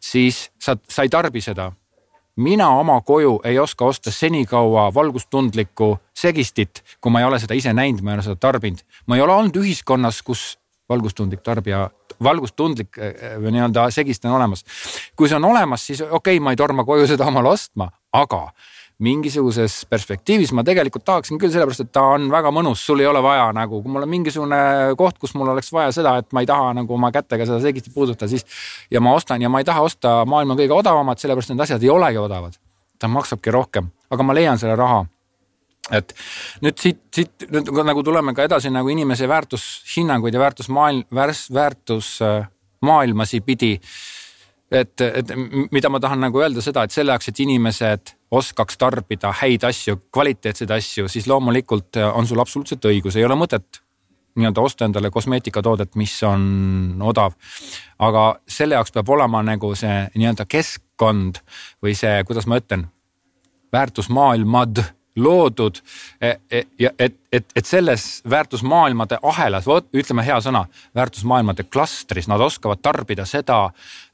[0.00, 1.66] siis sa, sa ei tarbi seda
[2.36, 7.72] mina oma koju ei oska osta senikaua valgustundlikku segistit, kui ma ei ole seda ise
[7.72, 8.82] näinud, ma ei ole seda tarbinud.
[9.06, 11.90] ma ei ole olnud ühiskonnas, kus valgustundlik tarbija,
[12.22, 14.64] valgustundlik äh, äh, nii-öelda segist on olemas.
[15.16, 18.48] kui see on olemas, siis okei okay,, ma ei torma koju seda omale ostma, aga
[19.02, 20.52] mingisuguses perspektiivis.
[20.54, 23.80] Ma tegelikult tahaksin küll, sellepärast et ta on väga mõnus, sul ei ole vaja nagu,
[23.82, 24.58] kui mul on mingisugune
[24.98, 27.94] koht, kus mul oleks vaja seda, et ma ei taha nagu oma kätega seda seegistit
[27.94, 28.44] puudutada, siis
[28.90, 31.90] ja ma ostan ja ma ei taha osta maailma kõige odavamat, sellepärast need asjad ei
[31.90, 32.54] olegi odavad.
[32.98, 35.06] ta maksabki rohkem, aga ma leian selle raha.
[35.92, 36.14] Et
[36.64, 43.80] nüüd siit, siit nüüd nagu tuleme ka edasi nagu inimese väärtushinnanguid ja väärtusmaailm, väärtusmaailmasi pidi
[44.74, 45.32] et, et
[45.72, 49.96] mida ma tahan nagu öelda seda, et selle jaoks, et inimesed oskaks tarbida häid asju,
[50.14, 53.80] kvaliteetseid asju, siis loomulikult on sul absoluutselt õigus, ei ole mõtet
[54.34, 57.36] nii-öelda osta endale kosmeetikatoodet, mis on odav.
[57.98, 61.38] aga selle jaoks peab olema nagu see nii-öelda keskkond
[61.82, 62.88] või see, kuidas ma ütlen,
[63.72, 64.82] väärtusmaailmad
[65.16, 65.78] loodud
[66.20, 66.62] e, e,
[66.98, 70.64] et, et, et selles väärtusmaailmade ahelas, vot ütleme hea sõna,
[70.96, 73.60] väärtusmaailmade klastris, nad oskavad tarbida seda,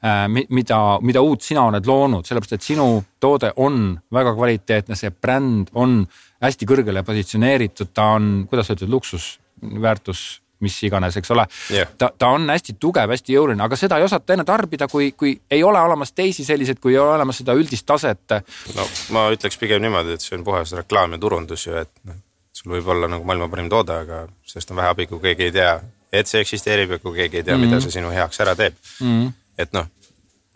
[0.05, 2.87] äh, mida, mida uut sina oled loonud, sellepärast et sinu
[3.21, 6.03] toode on väga kvaliteetne, see bränd on
[6.41, 10.25] hästi kõrgele positsioneeritud, ta on, kuidas sa ütled, luksusväärtus
[10.61, 11.89] mis iganes, eks ole yeah..
[11.97, 15.35] ta, ta on hästi tugev, hästi jõuline, aga seda ei osata enne tarbida, kui, kui
[15.51, 18.37] ei ole olemas teisi selliseid, kui ei ole olemas seda üldist taset.
[18.75, 22.19] no ma ütleks pigem niimoodi, et see on puhas reklaam ja turundus ju, et noh,
[22.55, 25.55] sul võib olla nagu maailma parim toode, aga sellest on vähe abi, kui keegi ei
[25.55, 25.75] tea,
[26.11, 27.77] et see eksisteerib ja kui keegi ei tea mm, -hmm.
[27.77, 29.07] mida see sinu heaks ära teeb mm.
[29.07, 29.31] -hmm.
[29.57, 29.87] et noh,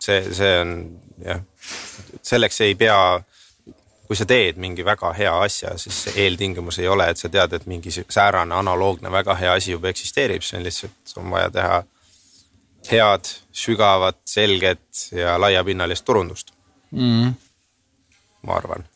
[0.00, 0.76] see, see on
[1.24, 1.40] jah,
[2.22, 2.98] selleks ei pea
[4.06, 7.66] kui sa teed mingi väga hea asja, siis eeltingimus ei ole, et sa tead, et
[7.66, 11.80] mingi säärane analoogne väga hea asi juba eksisteerib, see on lihtsalt, on vaja teha
[12.90, 16.52] head, sügavat, selget ja laiapinnalist turundust
[16.90, 17.32] mm..
[18.46, 18.86] ma arvan.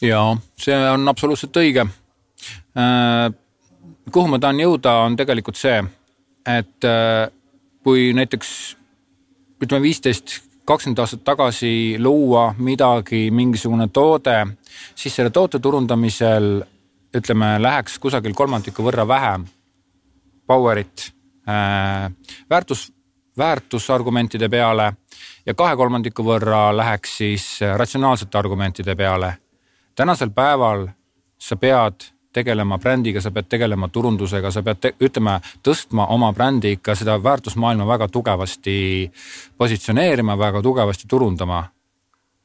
[0.00, 0.22] ja
[0.60, 3.28] see on absoluutselt õige äh,.
[4.12, 5.82] kuhu ma tahan jõuda, on tegelikult see,
[6.48, 7.28] et äh,
[7.84, 8.50] kui näiteks
[9.62, 14.46] ütleme viisteist kakskümmend aastat tagasi luua midagi, mingisugune toode,
[14.94, 16.58] siis selle toote turundamisel
[17.16, 19.46] ütleme, läheks kusagil kolmandiku võrra vähem
[20.46, 21.08] power'it
[21.48, 22.10] äh,
[22.50, 22.90] väärtus,
[23.38, 24.92] väärtusargumentide peale
[25.46, 29.36] ja kahe kolmandiku võrra läheks siis ratsionaalsete argumentide peale.
[29.94, 30.88] tänasel päeval
[31.38, 36.96] sa pead tegelema brändiga, sa pead tegelema turundusega, sa pead, ütleme, tõstma oma brändi ikka
[36.98, 38.76] seda väärtusmaailma väga tugevasti
[39.58, 41.64] positsioneerima, väga tugevasti turundama.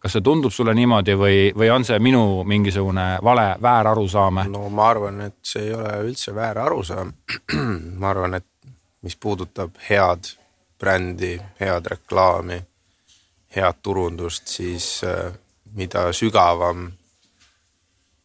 [0.01, 4.39] kas see tundub sulle niimoodi või, või on see minu mingisugune vale, väärarusaam?
[4.49, 7.13] no ma arvan, et see ei ole üldse väär arusaam.
[8.01, 8.47] ma arvan, et
[9.05, 10.31] mis puudutab head
[10.79, 12.57] brändi, head reklaami,
[13.55, 15.29] head turundust, siis äh,
[15.75, 16.89] mida sügavam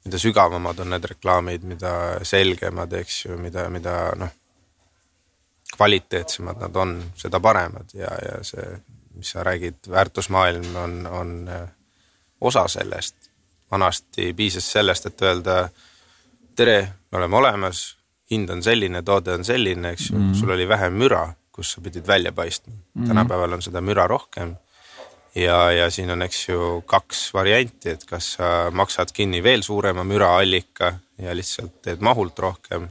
[0.06, 1.92] mida sügavamad on need reklaamid, mida
[2.26, 4.34] selgemad, eks ju, mida, mida noh,
[5.76, 8.66] kvaliteetsemad nad on, seda paremad ja, ja see,
[9.16, 11.68] mis sa räägid, väärtusmaailm on, on äh,
[12.40, 13.16] osa sellest.
[13.70, 15.68] vanasti piisas sellest, et öelda
[16.54, 16.76] tere,
[17.10, 17.96] me oleme olemas,
[18.30, 20.38] hind on selline, toode on selline, eks ju mm, -hmm.
[20.40, 23.02] sul oli vähem müra, kus sa pidid välja paistma mm.
[23.02, 23.08] -hmm.
[23.08, 24.54] tänapäeval on seda müra rohkem
[25.36, 30.04] ja, ja siin on, eks ju, kaks varianti, et kas sa maksad kinni veel suurema
[30.04, 32.88] müraallika ja lihtsalt teed mahult rohkem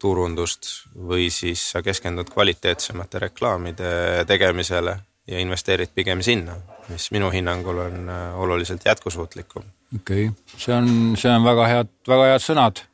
[0.00, 3.90] turundust või siis sa keskendud kvaliteetsemate reklaamide
[4.28, 4.96] tegemisele
[5.30, 6.56] ja investeerid pigem sinna,
[6.88, 9.64] mis minu hinnangul on äh, oluliselt jätkusuutlikum.
[9.96, 12.84] okei okay., see on, see on väga head, väga head sõnad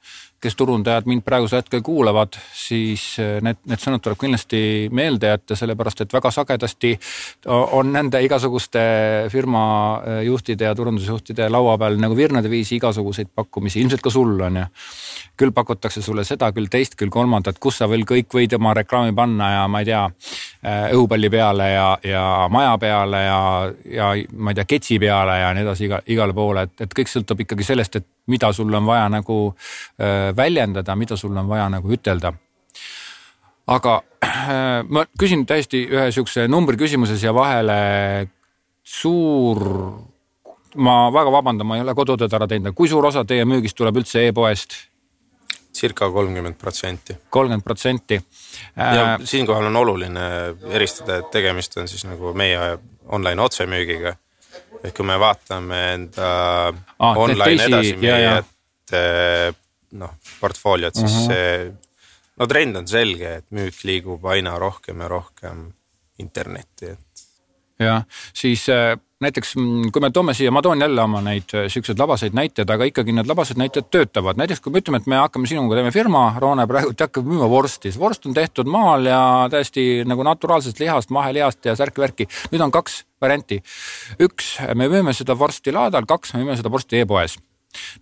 [0.40, 4.60] kes turundajad mind praegusel hetkel kuulavad, siis eh, need, need sõnad tuleb kindlasti
[4.94, 6.92] meelde jätta, sellepärast et väga sagedasti
[7.52, 8.82] on nende igasuguste
[9.32, 9.62] firma
[10.04, 14.66] eh, ja turundusjuhtide laua peal nagu virnade viisi igasuguseid pakkumisi, ilmselt ka sul on ju.
[15.36, 19.12] küll pakutakse sulle seda, küll teist, küll kolmandat, kus sa veel kõik võid oma reklaami
[19.16, 20.04] panna ja ma ei tea,
[20.62, 23.40] eh, õhupalli peale ja, ja maja peale ja,
[23.84, 27.12] ja ma ei tea, ketsi peale ja nii edasi iga, igale poole, et, et kõik
[27.12, 29.38] sõltub ikkagi sellest, et mida sul on vaja nagu
[30.00, 32.32] äh, väljendada, mida sul on vaja nagu ütelda.
[33.66, 38.28] aga äh, ma küsin täiesti ühe sihukese numbriküsimuse siia vahele.
[38.86, 39.60] suur,
[40.76, 43.96] ma väga vabandan, ma ei ole kodutööd ära teinud, kui suur osa teie müügist tuleb
[44.02, 44.76] üldse e-poest?
[45.76, 47.16] circa kolmkümmend protsenti.
[47.30, 48.22] kolmkümmend protsenti.
[48.76, 50.28] ja äh, siinkohal on oluline
[50.70, 54.16] eristada, et tegemist on siis nagu meie online otsemüügiga
[54.82, 56.28] et kui me vaatame enda
[56.72, 59.48] ah, online edasimüüjate eh,
[59.96, 61.26] noh, portfooliot, siis uh mhm.
[61.26, 61.32] -huh.
[61.32, 61.72] see,
[62.36, 65.66] no trend on selge, et müük liigub aina rohkem ja rohkem
[66.18, 67.26] internetti, et.
[67.78, 71.70] jah, siis äh, näiteks mm, kui me toome siia, ma toon jälle oma neid äh,
[71.72, 74.36] siukseid labaseid näiteid, aga ikkagi need labased näited töötavad.
[74.36, 77.92] näiteks kui me ütleme, et me hakkame sinuga, teeme firma, Roone praegu hakkab müüma vorsti,
[77.94, 79.20] see vorst on tehtud maal ja
[79.52, 82.28] täiesti nagu naturaalsest lihast, mahelihast ja särki-värki.
[82.52, 83.62] nüüd on kaks varianti.
[84.20, 87.38] üks, me müüme seda vorsti laadal, kaks, me müüme seda vorsti e-poes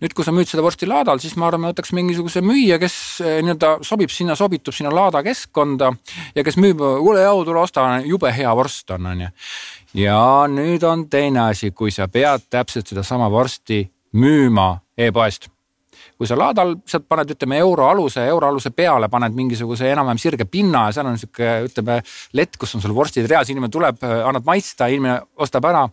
[0.01, 3.39] nüüd, kui sa müüd seda vorsti laadal, siis ma arvan, võtaks mingisuguse müüja, kes eh,
[3.45, 5.91] nii-öelda sobib sinna, sobitub sinna laada keskkonda
[6.35, 9.31] ja kes müüb, kuule jau, tule osta, jube hea vorst on, onju.
[10.01, 13.83] ja nüüd on teine asi, kui sa pead täpselt sedasama vorsti
[14.15, 15.49] müüma e-poest
[16.15, 20.47] kui sa laadal sealt paned, ütleme euro aluse, euro aluse peale paned mingisuguse enam-vähem sirge
[20.47, 21.99] pinna ja seal on sihuke, ütleme
[22.37, 25.83] lett, kus on sul vorstid reas, inimene tuleb, annad maitsta, inimene ostab ära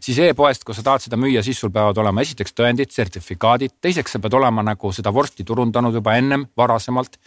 [0.00, 4.16] siis e-poest, kui sa tahad seda müüa, siis sul peavad olema esiteks tõendid, sertifikaadid, teiseks
[4.16, 7.18] sa pead olema nagu seda vorsti turundanud juba ennem varasemalt.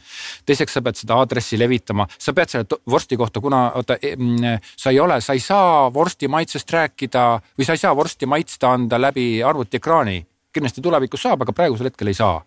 [0.45, 4.63] teiseks sa pead seda aadressi levitama, sa pead selle vorsti kohta, kuna oota, e, mm,
[4.77, 8.71] sa ei ole, sa ei saa vorsti maitsest rääkida või sa ei saa vorsti maitsta
[8.71, 10.25] anda läbi arvutiekraani
[10.57, 12.41] kindlasti tulevikus saab, aga praegusel hetkel ei saa.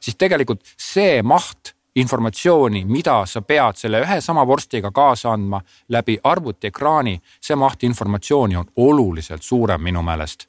[0.00, 6.18] siis tegelikult see maht informatsiooni, mida sa pead selle ühe sama vorstiga kaasa andma läbi
[6.24, 10.46] arvutiekraani, see maht informatsiooni on oluliselt suurem minu meelest.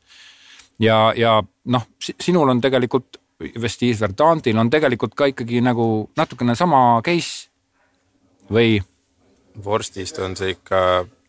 [0.79, 3.17] ja, ja noh, sinul on tegelikult,
[3.61, 7.49] Vestige Verdantil on tegelikult ka ikkagi nagu natukene sama case
[8.49, 8.79] või?
[9.63, 10.79] vorstist on see ikka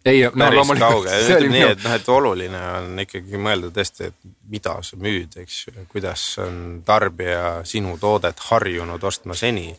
[0.04, 1.08] ei, no loomulikult.
[1.08, 5.58] ütleme nii, et noh, et oluline on ikkagi mõelda tõesti, et mida sa müüd, eks
[5.66, 9.70] ju, kuidas on tarbija sinu toodet harjunud ostma seni.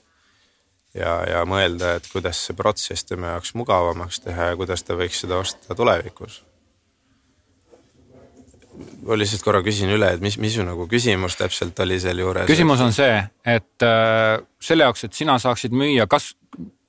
[0.97, 5.21] Ja, ja mõelda, et kuidas see protsess tema jaoks mugavamaks teha ja kuidas ta võiks
[5.25, 6.43] seda osta tulevikus.
[9.03, 12.47] ma lihtsalt korra küsin üle, et mis, mis su nagu küsimus täpselt oli sealjuures?
[12.47, 16.33] küsimus on see, et äh, selle jaoks, et sina saaksid müüa, kas,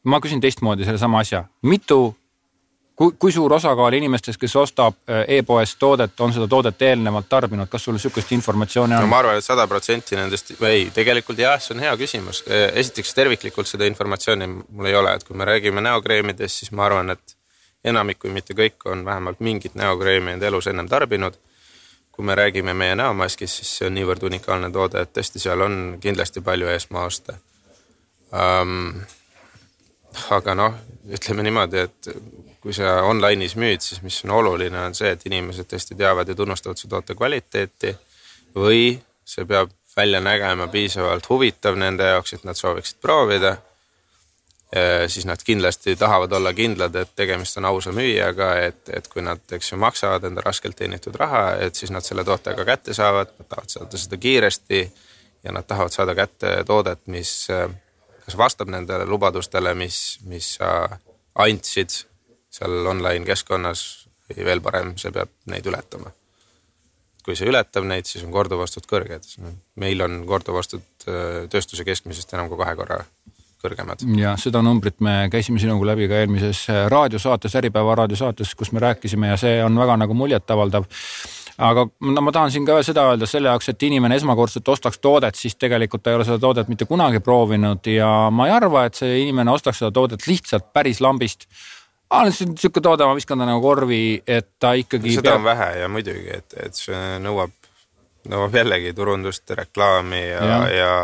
[0.05, 2.15] ma küsin teistmoodi sellesama asja, mitu
[3.01, 7.69] kui, kui suur osakaal inimestest, kes ostab äh, e-poest toodet, on seda toodet eelnevalt tarbinud,
[7.73, 9.07] kas sul sihukest informatsiooni on?
[9.07, 12.43] no ma arvan, et sada protsenti nendest või ei, tegelikult jah, see on hea küsimus.
[12.49, 16.85] Äh, esiteks terviklikult seda informatsiooni mul ei ole, et kui me räägime näokreemidest, siis ma
[16.91, 17.37] arvan, et
[17.89, 21.39] enamik, kui mitte kõik, on vähemalt mingit näokreemi enda elus ennem tarbinud.
[22.11, 25.77] kui me räägime meie näomaskist, siis see on niivõrd unikaalne toode, et tõesti seal on
[26.03, 27.39] kindlasti palju esmaoste
[28.35, 29.01] um,.
[30.31, 30.77] Aga noh,
[31.11, 32.11] ütleme niimoodi, et
[32.61, 36.37] kui sa online'is müüd, siis mis on oluline, on see, et inimesed tõesti teavad ja
[36.37, 37.95] tunnustavad su toote kvaliteeti
[38.57, 43.57] või see peab välja nägema piisavalt huvitav nende jaoks, et nad sooviksid proovida.
[45.07, 49.41] siis nad kindlasti tahavad olla kindlad, et tegemist on ausa müüjaga, et, et kui nad,
[49.53, 53.33] eks ju, maksavad enda raskelt teenitud raha, et siis nad selle toote ka kätte saavad,
[53.39, 54.93] nad tahavad saada seda kiiresti
[55.45, 57.49] ja nad tahavad saada kätte toodet, mis
[58.31, 60.87] kas vastab nendele lubadustele, mis, mis sa
[61.43, 61.91] andsid
[62.51, 63.83] seal online keskkonnas
[64.31, 66.15] või veel parem, see peab neid ületama.
[67.21, 69.27] kui see ületab neid, siis on korduvostud kõrged.
[69.77, 73.01] meil on korduvostud äh, tööstuse keskmisest enam kui kahe korra
[73.63, 74.07] kõrgemad.
[74.19, 78.81] ja seda numbrit me käisime sinuga läbi ka eelmises äh, raadiosaates, Äripäeva raadiosaates, kus me
[78.87, 80.87] rääkisime ja see on väga nagu muljetavaldav
[81.61, 85.37] aga no ma tahan siin ka seda öelda selle jaoks, et inimene esmakordselt ostaks toodet,
[85.37, 88.97] siis tegelikult ta ei ole seda toodet mitte kunagi proovinud ja ma ei arva, et
[89.01, 91.47] see inimene ostaks seda toodet lihtsalt päris lambist
[92.11, 95.17] aa, lihtsalt sihuke toode, ma viskan ta nagu korvi, et ta ikkagi.
[95.19, 95.43] seda peab...
[95.43, 97.53] on vähe ja muidugi, et, et see nõuab,
[98.31, 100.97] nõuab jällegi turundust, reklaami ja, ja, ja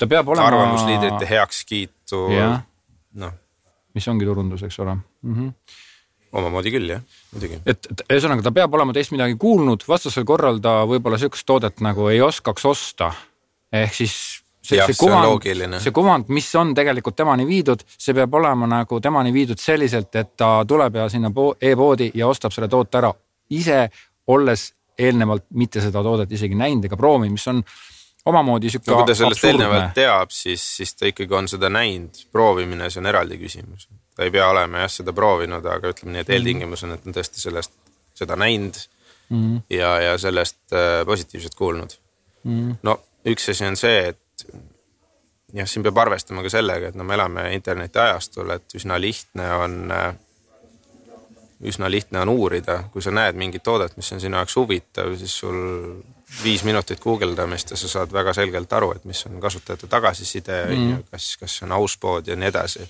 [0.00, 0.48] ta peab olema.
[0.50, 2.24] arvamusliidrite heakskiitu.
[3.20, 3.38] noh.
[3.94, 5.36] mis ongi turundus, eks ole mm.
[5.36, 5.86] -hmm
[6.32, 7.00] omamoodi küll jah,
[7.34, 7.60] muidugi.
[7.66, 11.82] et, et ühesõnaga ta peab olema teist midagi kuulnud, vastasel korral ta võib-olla sihukest toodet
[11.84, 13.12] nagu ei oskaks osta.
[13.72, 14.14] ehk siis
[14.62, 19.32] see, see kuvand, see kuvand, mis on tegelikult temani viidud, see peab olema nagu temani
[19.34, 23.12] viidud selliselt, et ta tuleb ja sinna e-poodi ja ostab selle toote ära
[23.50, 23.88] ise,
[24.30, 27.62] olles eelnevalt mitte seda toodet isegi näinud ega proovinud, mis on
[28.24, 28.90] omamoodi sihuke.
[28.90, 33.02] no kui ta sellest eelnevalt teab, siis, siis ta ikkagi on seda näinud, proovimine, see
[33.02, 33.88] on eraldi küsimus.
[34.16, 37.16] ta ei pea olema jah seda proovinud, aga ütleme nii, et eeltingimus on, et on
[37.16, 37.76] tõesti sellest,
[38.14, 38.80] seda näinud
[39.30, 39.62] mm -hmm.
[39.76, 41.96] ja, ja sellest äh, positiivselt kuulnud
[42.44, 42.58] mm.
[42.58, 42.76] -hmm.
[42.82, 44.46] no üks asi on see, et
[45.52, 49.92] jah, siin peab arvestama ka sellega, et no me elame internetiajastul, et üsna lihtne on,
[51.60, 55.36] üsna lihtne on uurida, kui sa näed mingit toodet, mis on sinu jaoks huvitav, siis
[55.42, 55.58] sul
[56.44, 60.76] viis minutit guugeldamist ja sa saad väga selgelt aru, et mis on kasutajate tagasiside on
[60.76, 60.90] mm.
[60.90, 62.88] ju, kas, kas see on aus pood ja nii edasi.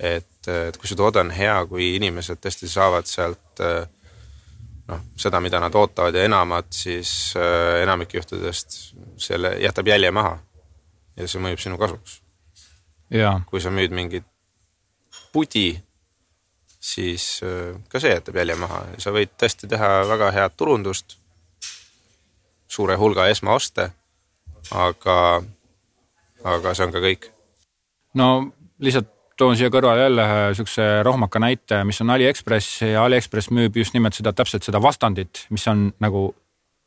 [0.00, 3.60] et, et kui see toode on hea, kui inimesed tõesti saavad sealt
[4.88, 8.78] noh, seda, mida nad ootavad ja enamat, siis äh, enamik juhtudest
[9.20, 10.36] selle jätab jälje maha
[11.16, 12.20] ja see mõjub sinu kasuks.
[13.46, 14.26] kui sa müüd mingit
[15.32, 15.76] pudi,
[16.80, 21.18] siis äh, ka see jätab jälje maha ja sa võid tõesti teha väga head turundust,
[22.72, 23.90] suure hulga esmaoste,
[24.72, 25.16] aga,
[26.44, 27.28] aga see on ka kõik.
[28.18, 28.28] no
[28.82, 33.76] lihtsalt toon siia kõrvale jälle ühe siukse rohmaka näite, mis on Aliekspress ja Aliekspress müüb
[33.80, 36.30] just nimelt seda täpselt seda vastandit, mis on nagu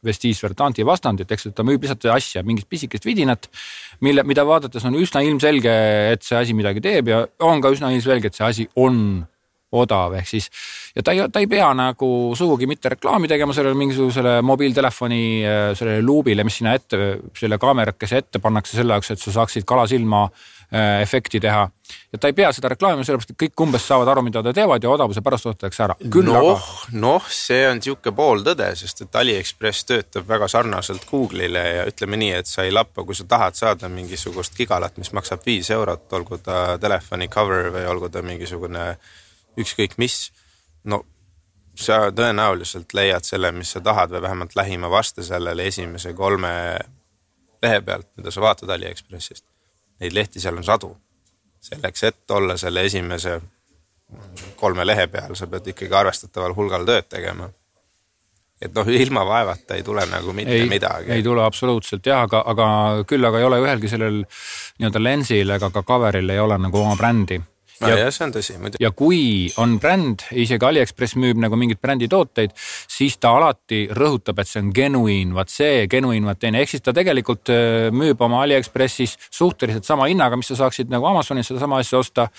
[0.06, 3.48] Vestige Verdanti vastandit, eks, et ta müüb lihtsalt asja, mingit pisikest vidinat,
[4.06, 5.72] mille, mida vaadates on üsna ilmselge,
[6.14, 9.26] et see asi midagi teeb ja on ka üsna ilmselge, et see asi on
[9.76, 10.50] odav, ehk siis
[10.96, 15.24] ja ta ei, ta ei pea nagu sugugi mitte reklaami tegema sellele mingisugusele mobiiltelefoni
[15.76, 17.00] sellele luubile, mis sinna ette,
[17.38, 20.28] selle kaamerakese ette pannakse selle jaoks, et sa saaksid kalasilma
[20.74, 21.70] Äh, efekti teha.
[22.14, 24.84] ja ta ei pea seda reklaamima, sellepärast et kõik umbes saavad aru, mida ta teevad
[24.84, 25.96] ja odavuse pärast ostetakse ära.
[26.26, 32.18] noh noh, see on sihuke pooltõde, sest et Aliekspress töötab väga sarnaselt Google'ile ja ütleme
[32.18, 36.10] nii, et sa ei lappa, kui sa tahad saada mingisugust gigalat, mis maksab viis eurot,
[36.18, 38.88] olgu ta telefoni cover või olgu ta mingisugune
[39.58, 40.32] ükskõik mis.
[40.84, 41.04] no
[41.76, 46.52] sa tõenäoliselt leiad selle, mis sa tahad või vähemalt lähima vaste sellele esimese kolme
[47.64, 49.46] lehe pealt, mida sa vaatad Aliekspressist,
[50.00, 50.96] neid lehti seal on sadu.
[51.66, 53.42] selleks, et olla selle esimese
[54.56, 57.50] kolme lehe peal, sa pead ikkagi arvestataval hulgal tööd tegema
[58.62, 61.12] et noh, ilma vaevata ei tule nagu mitte ei, midagi.
[61.12, 62.68] ei tule absoluutselt jah, aga, aga
[63.08, 66.96] küll aga ei ole ühelgi sellel nii-öelda lensil ega ka cover'il ei ole nagu oma
[66.96, 67.42] brändi
[67.82, 68.84] ja, jah, see on tõsi muidugi.
[68.84, 69.22] ja kui
[69.62, 74.72] on bränd, isegi Aliekspress müüb nagu mingeid bränditooteid, siis ta alati rõhutab, et see on
[74.76, 79.88] genuine, vaat see, genuine, vaat teine, ehk siis ta tegelikult äh, müüb oma Aliekspressis suhteliselt
[79.88, 82.30] sama hinnaga, mis sa saaksid nagu Amazonis sedasama asja osta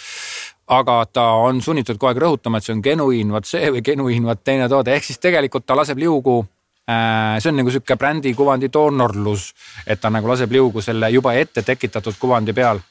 [0.67, 4.27] aga ta on sunnitud kogu aeg rõhutama, et see on genuine, vaat see või genuine,
[4.27, 6.41] vaat teine toode, ehk siis tegelikult ta laseb liugu
[6.91, 9.53] äh, see on nagu sihuke brändi kuvandi doonorlus,
[9.87, 12.83] et ta nagu laseb liugu selle juba ette tekitatud kuvandi peal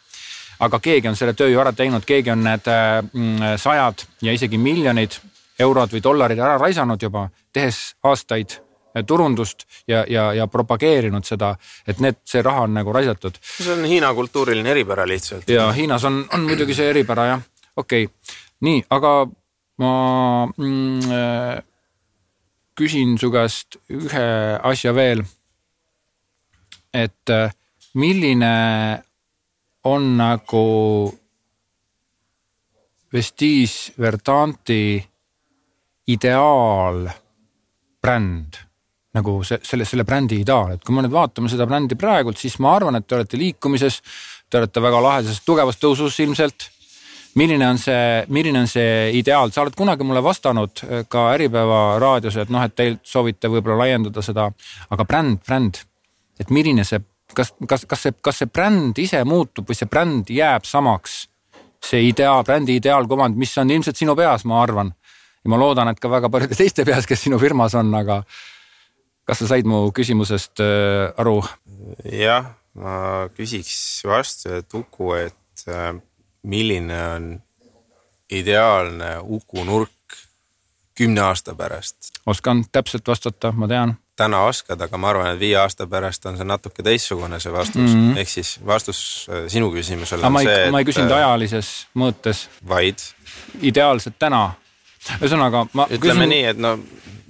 [0.60, 4.58] aga keegi on selle töö ju ära teinud, keegi on need mm, sajad ja isegi
[4.58, 5.20] miljonid
[5.60, 11.53] eurod või dollarid ära raisanud juba, tehes aastaid äh, turundust ja, ja, ja propageerinud seda,
[11.88, 13.39] et need, see raha on nagu raisatud.
[13.41, 15.49] see on Hiina kultuuriline eripära lihtsalt.
[15.49, 18.36] ja Hiinas on, on muidugi see eripära jah, okei okay.,
[18.66, 19.16] nii, aga
[19.84, 19.93] ma
[20.58, 21.64] mm, äh,
[22.76, 24.28] küsin su käest ühe
[24.64, 25.24] asja veel.
[26.95, 27.51] et äh,
[27.93, 29.03] milline
[29.86, 31.14] on nagu
[33.14, 35.06] Vestige Verdanti
[36.08, 38.54] ideaalbränd,
[39.16, 42.60] nagu see, selle, selle brändi ideaal, et kui me nüüd vaatame seda brändi praegult, siis
[42.64, 43.96] ma arvan, et te olete liikumises,
[44.50, 46.60] te olete väga lahedas tugevas tõusus ilmselt.
[47.36, 52.00] milline on see, milline on see ideaal, sa oled kunagi mulle vastanud äh, ka Äripäeva
[52.00, 54.52] raadios, et noh, et teil soovite võib-olla laiendada seda,
[54.90, 55.78] aga bränd, bränd,
[56.40, 57.00] et milline see
[57.36, 61.26] kas, kas, kas see, kas see bränd ise muutub või see bränd jääb samaks?
[61.86, 64.92] see ideaal, brändi ideaalkuvand, mis on ilmselt sinu peas, ma arvan.
[65.44, 68.24] ja ma loodan, et ka väga paljude teiste peas, kes sinu firmas on, aga
[69.26, 71.42] kas sa said mu küsimusest äh, aru?
[72.10, 72.96] jah, ma
[73.36, 75.92] küsiks vastu, et Uku, et äh,
[76.44, 77.30] milline on
[78.34, 80.18] ideaalne Uku nurk
[80.98, 82.16] kümne aasta pärast?
[82.26, 86.38] oskan täpselt vastata, ma tean täna oskad, aga ma arvan, et viie aasta pärast on
[86.39, 88.20] see natuke teistsugune, see vastus mm -hmm.
[88.22, 90.72] ehk siis vastus äh, sinu küsimusele on see, et.
[90.72, 92.47] ma ei küsinud äh, ajalises mõõtes.
[92.68, 92.99] vaid?
[93.61, 94.53] ideaalselt täna.
[95.20, 95.88] ühesõnaga ma.
[95.91, 96.30] ütleme küsin...
[96.30, 96.80] nii, et no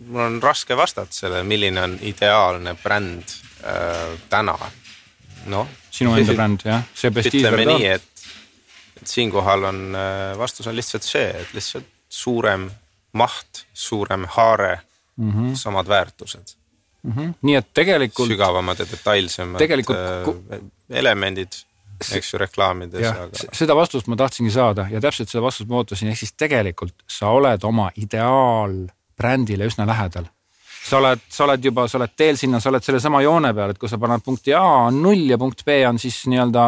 [0.07, 3.23] mul on raske vastata sellele, milline on ideaalne bränd
[3.63, 4.57] äh, täna.
[5.45, 5.67] noh.
[5.91, 8.27] sinu enda bränd jah, see ütleme nii, et,
[9.01, 12.69] et siinkohal on äh, vastus on lihtsalt see, et lihtsalt suurem
[13.13, 14.81] maht, suurem haare
[15.17, 15.55] mm, -hmm.
[15.55, 16.55] samad väärtused
[17.05, 17.13] mm.
[17.13, 17.33] -hmm.
[17.41, 18.29] nii et tegelikult.
[18.33, 19.97] sügavamad ja detailsemad tegelikult...
[19.97, 21.55] Äh, elemendid,
[22.13, 23.07] eks ju reklaamides.
[23.09, 23.47] Aga...
[23.53, 27.33] seda vastust ma tahtsingi saada ja täpselt seda vastust ma ootasin, ehk siis tegelikult sa
[27.33, 30.29] oled oma ideaalbrändile üsna lähedal
[30.85, 33.79] sa oled, sa oled juba, sa oled teel sinna, sa oled sellesama joone peal, et
[33.81, 36.67] kui sa paned punkti A on null ja punkt B on siis nii-öelda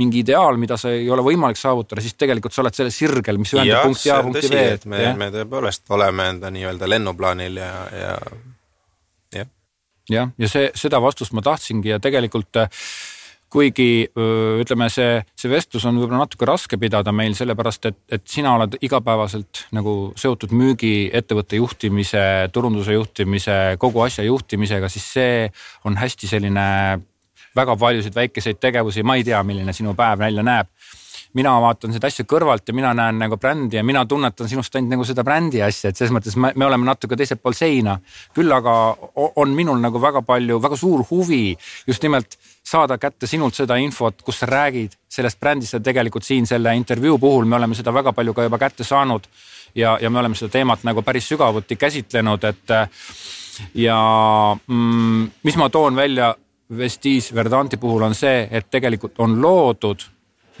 [0.00, 3.52] mingi ideaal, mida sa ei ole võimalik saavutada, siis tegelikult sa oled sellel sirgel, mis
[3.56, 4.62] ühendab punkti A punkti B.
[4.92, 8.14] me, me tõepoolest oleme enda nii-öelda lennuplaanil ja, ja
[10.10, 12.70] jah, ja see, seda vastust ma tahtsingi ja tegelikult äh,
[13.50, 14.06] kuigi
[14.62, 18.76] ütleme, see, see vestlus on võib-olla natuke raske pidada meil sellepärast, et, et sina oled
[18.86, 22.22] igapäevaselt nagu seotud müügiettevõtte juhtimise,
[22.54, 25.34] turunduse juhtimise, kogu asja juhtimisega, siis see
[25.88, 26.66] on hästi selline
[27.56, 30.70] väga paljusid väikeseid tegevusi, ma ei tea, milline sinu päev välja näeb
[31.38, 34.96] mina vaatan seda asja kõrvalt ja mina näen nagu brändi ja mina tunnetan sinust ainult
[34.96, 37.98] nagu seda brändi asja, et selles mõttes me, me oleme natuke teisel pool seina.
[38.34, 38.74] küll aga
[39.14, 41.56] on minul nagu väga palju, väga suur huvi
[41.86, 46.46] just nimelt saada kätte sinult seda infot, kus sa räägid sellest brändist ja tegelikult siin
[46.46, 49.26] selle intervjuu puhul me oleme seda väga palju ka juba kätte saanud.
[49.74, 52.78] ja, ja me oleme seda teemat nagu päris sügavuti käsitlenud, et
[53.74, 53.98] ja
[54.66, 56.34] mm, mis ma toon välja
[56.76, 60.02] Vestige Verdanti puhul on see, et tegelikult on loodud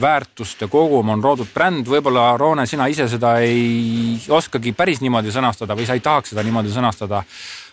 [0.00, 5.76] väärtuste kogum on loodud bränd, võib-olla Roone, sina ise seda ei oskagi päris niimoodi sõnastada
[5.76, 7.22] või sa ei tahaks seda niimoodi sõnastada.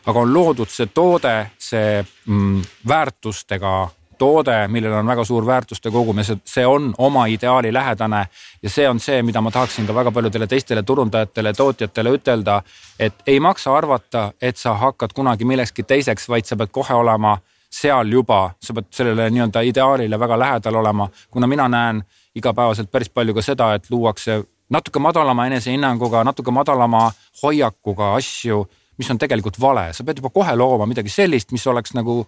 [0.08, 6.18] aga on loodud see toode, see mm, väärtustega toode, millel on väga suur väärtuste kogum
[6.18, 8.28] ja see, see on oma ideaali lähedane.
[8.64, 12.62] ja see on see, mida ma tahaksin ka väga paljudele teistele turundajatele, tootjatele ütelda,
[13.00, 17.38] et ei maksa arvata, et sa hakkad kunagi millekski teiseks, vaid sa pead kohe olema
[17.82, 22.02] seal juba, sa pead sellele nii-öelda ideaalile väga lähedal olema, kuna mina näen
[22.36, 27.08] igapäevaselt päris palju ka seda, et luuakse natuke madalama enesehinnanguga, natuke madalama
[27.44, 28.66] hoiakuga asju,
[28.98, 32.24] mis on tegelikult vale, sa pead juba kohe looma midagi sellist, mis oleks nagu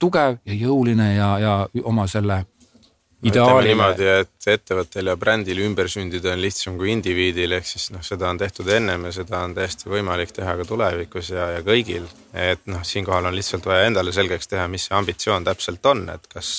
[0.00, 2.42] tugev ja jõuline ja, ja oma selle
[3.30, 8.04] ütleme niimoodi, et ettevõttel ja brändil ümber sündida on lihtsam kui indiviidil, ehk siis noh,
[8.06, 12.06] seda on tehtud ennem ja seda on täiesti võimalik teha ka tulevikus ja, ja kõigil.
[12.32, 16.28] et noh, siinkohal on lihtsalt vaja endale selgeks teha, mis see ambitsioon täpselt on, et
[16.32, 16.50] kas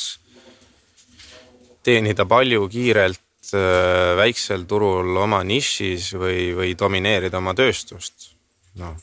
[1.87, 8.33] teenida palju kiirelt äh, väiksel turul oma nišis või, või domineerida oma tööstust.
[8.77, 8.97] noh,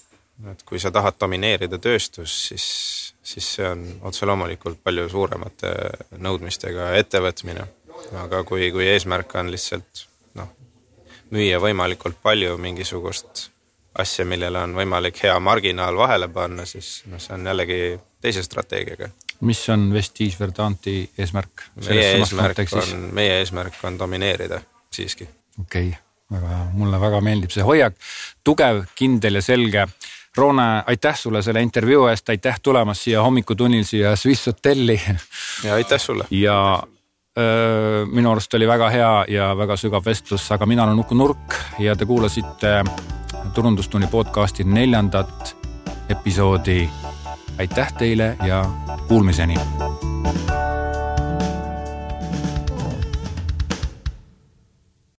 [0.51, 5.73] et kui sa tahad domineerida tööstust, siis siis see on otse loomulikult palju suuremate
[6.21, 7.67] nõudmistega ettevõtmine.
[8.21, 10.05] aga kui, kui eesmärk on lihtsalt
[10.39, 10.51] noh,
[11.33, 13.49] müüa võimalikult palju mingisugust
[13.99, 17.79] asja, millele on võimalik hea marginaal vahele panna, siis noh, see on jällegi
[18.21, 19.09] teise strateegiaga.
[19.41, 21.69] mis on Vestige Verdanti eesmärk?
[21.89, 24.61] meie eesmärk on, meie eesmärk on domineerida
[24.93, 25.29] siiski.
[25.61, 26.01] okei okay.,
[26.35, 27.97] väga hea, mulle väga meeldib see hoiak,
[28.45, 29.87] tugev, kindel ja selge
[30.37, 35.01] Roone, aitäh sulle selle intervjuu eest, aitäh tulemast siia hommikutunnil siia Swiss hotelli.
[35.65, 36.25] ja aitäh sulle.
[36.31, 36.83] ja
[37.39, 41.55] öö, minu arust oli väga hea ja väga sügav vestlus, aga mina olen Uku Nurk
[41.79, 42.85] ja te kuulasite
[43.55, 45.57] Turundustunni podcasti neljandat
[46.09, 46.89] episoodi.
[47.59, 48.65] aitäh teile ja
[49.09, 49.55] kuulmiseni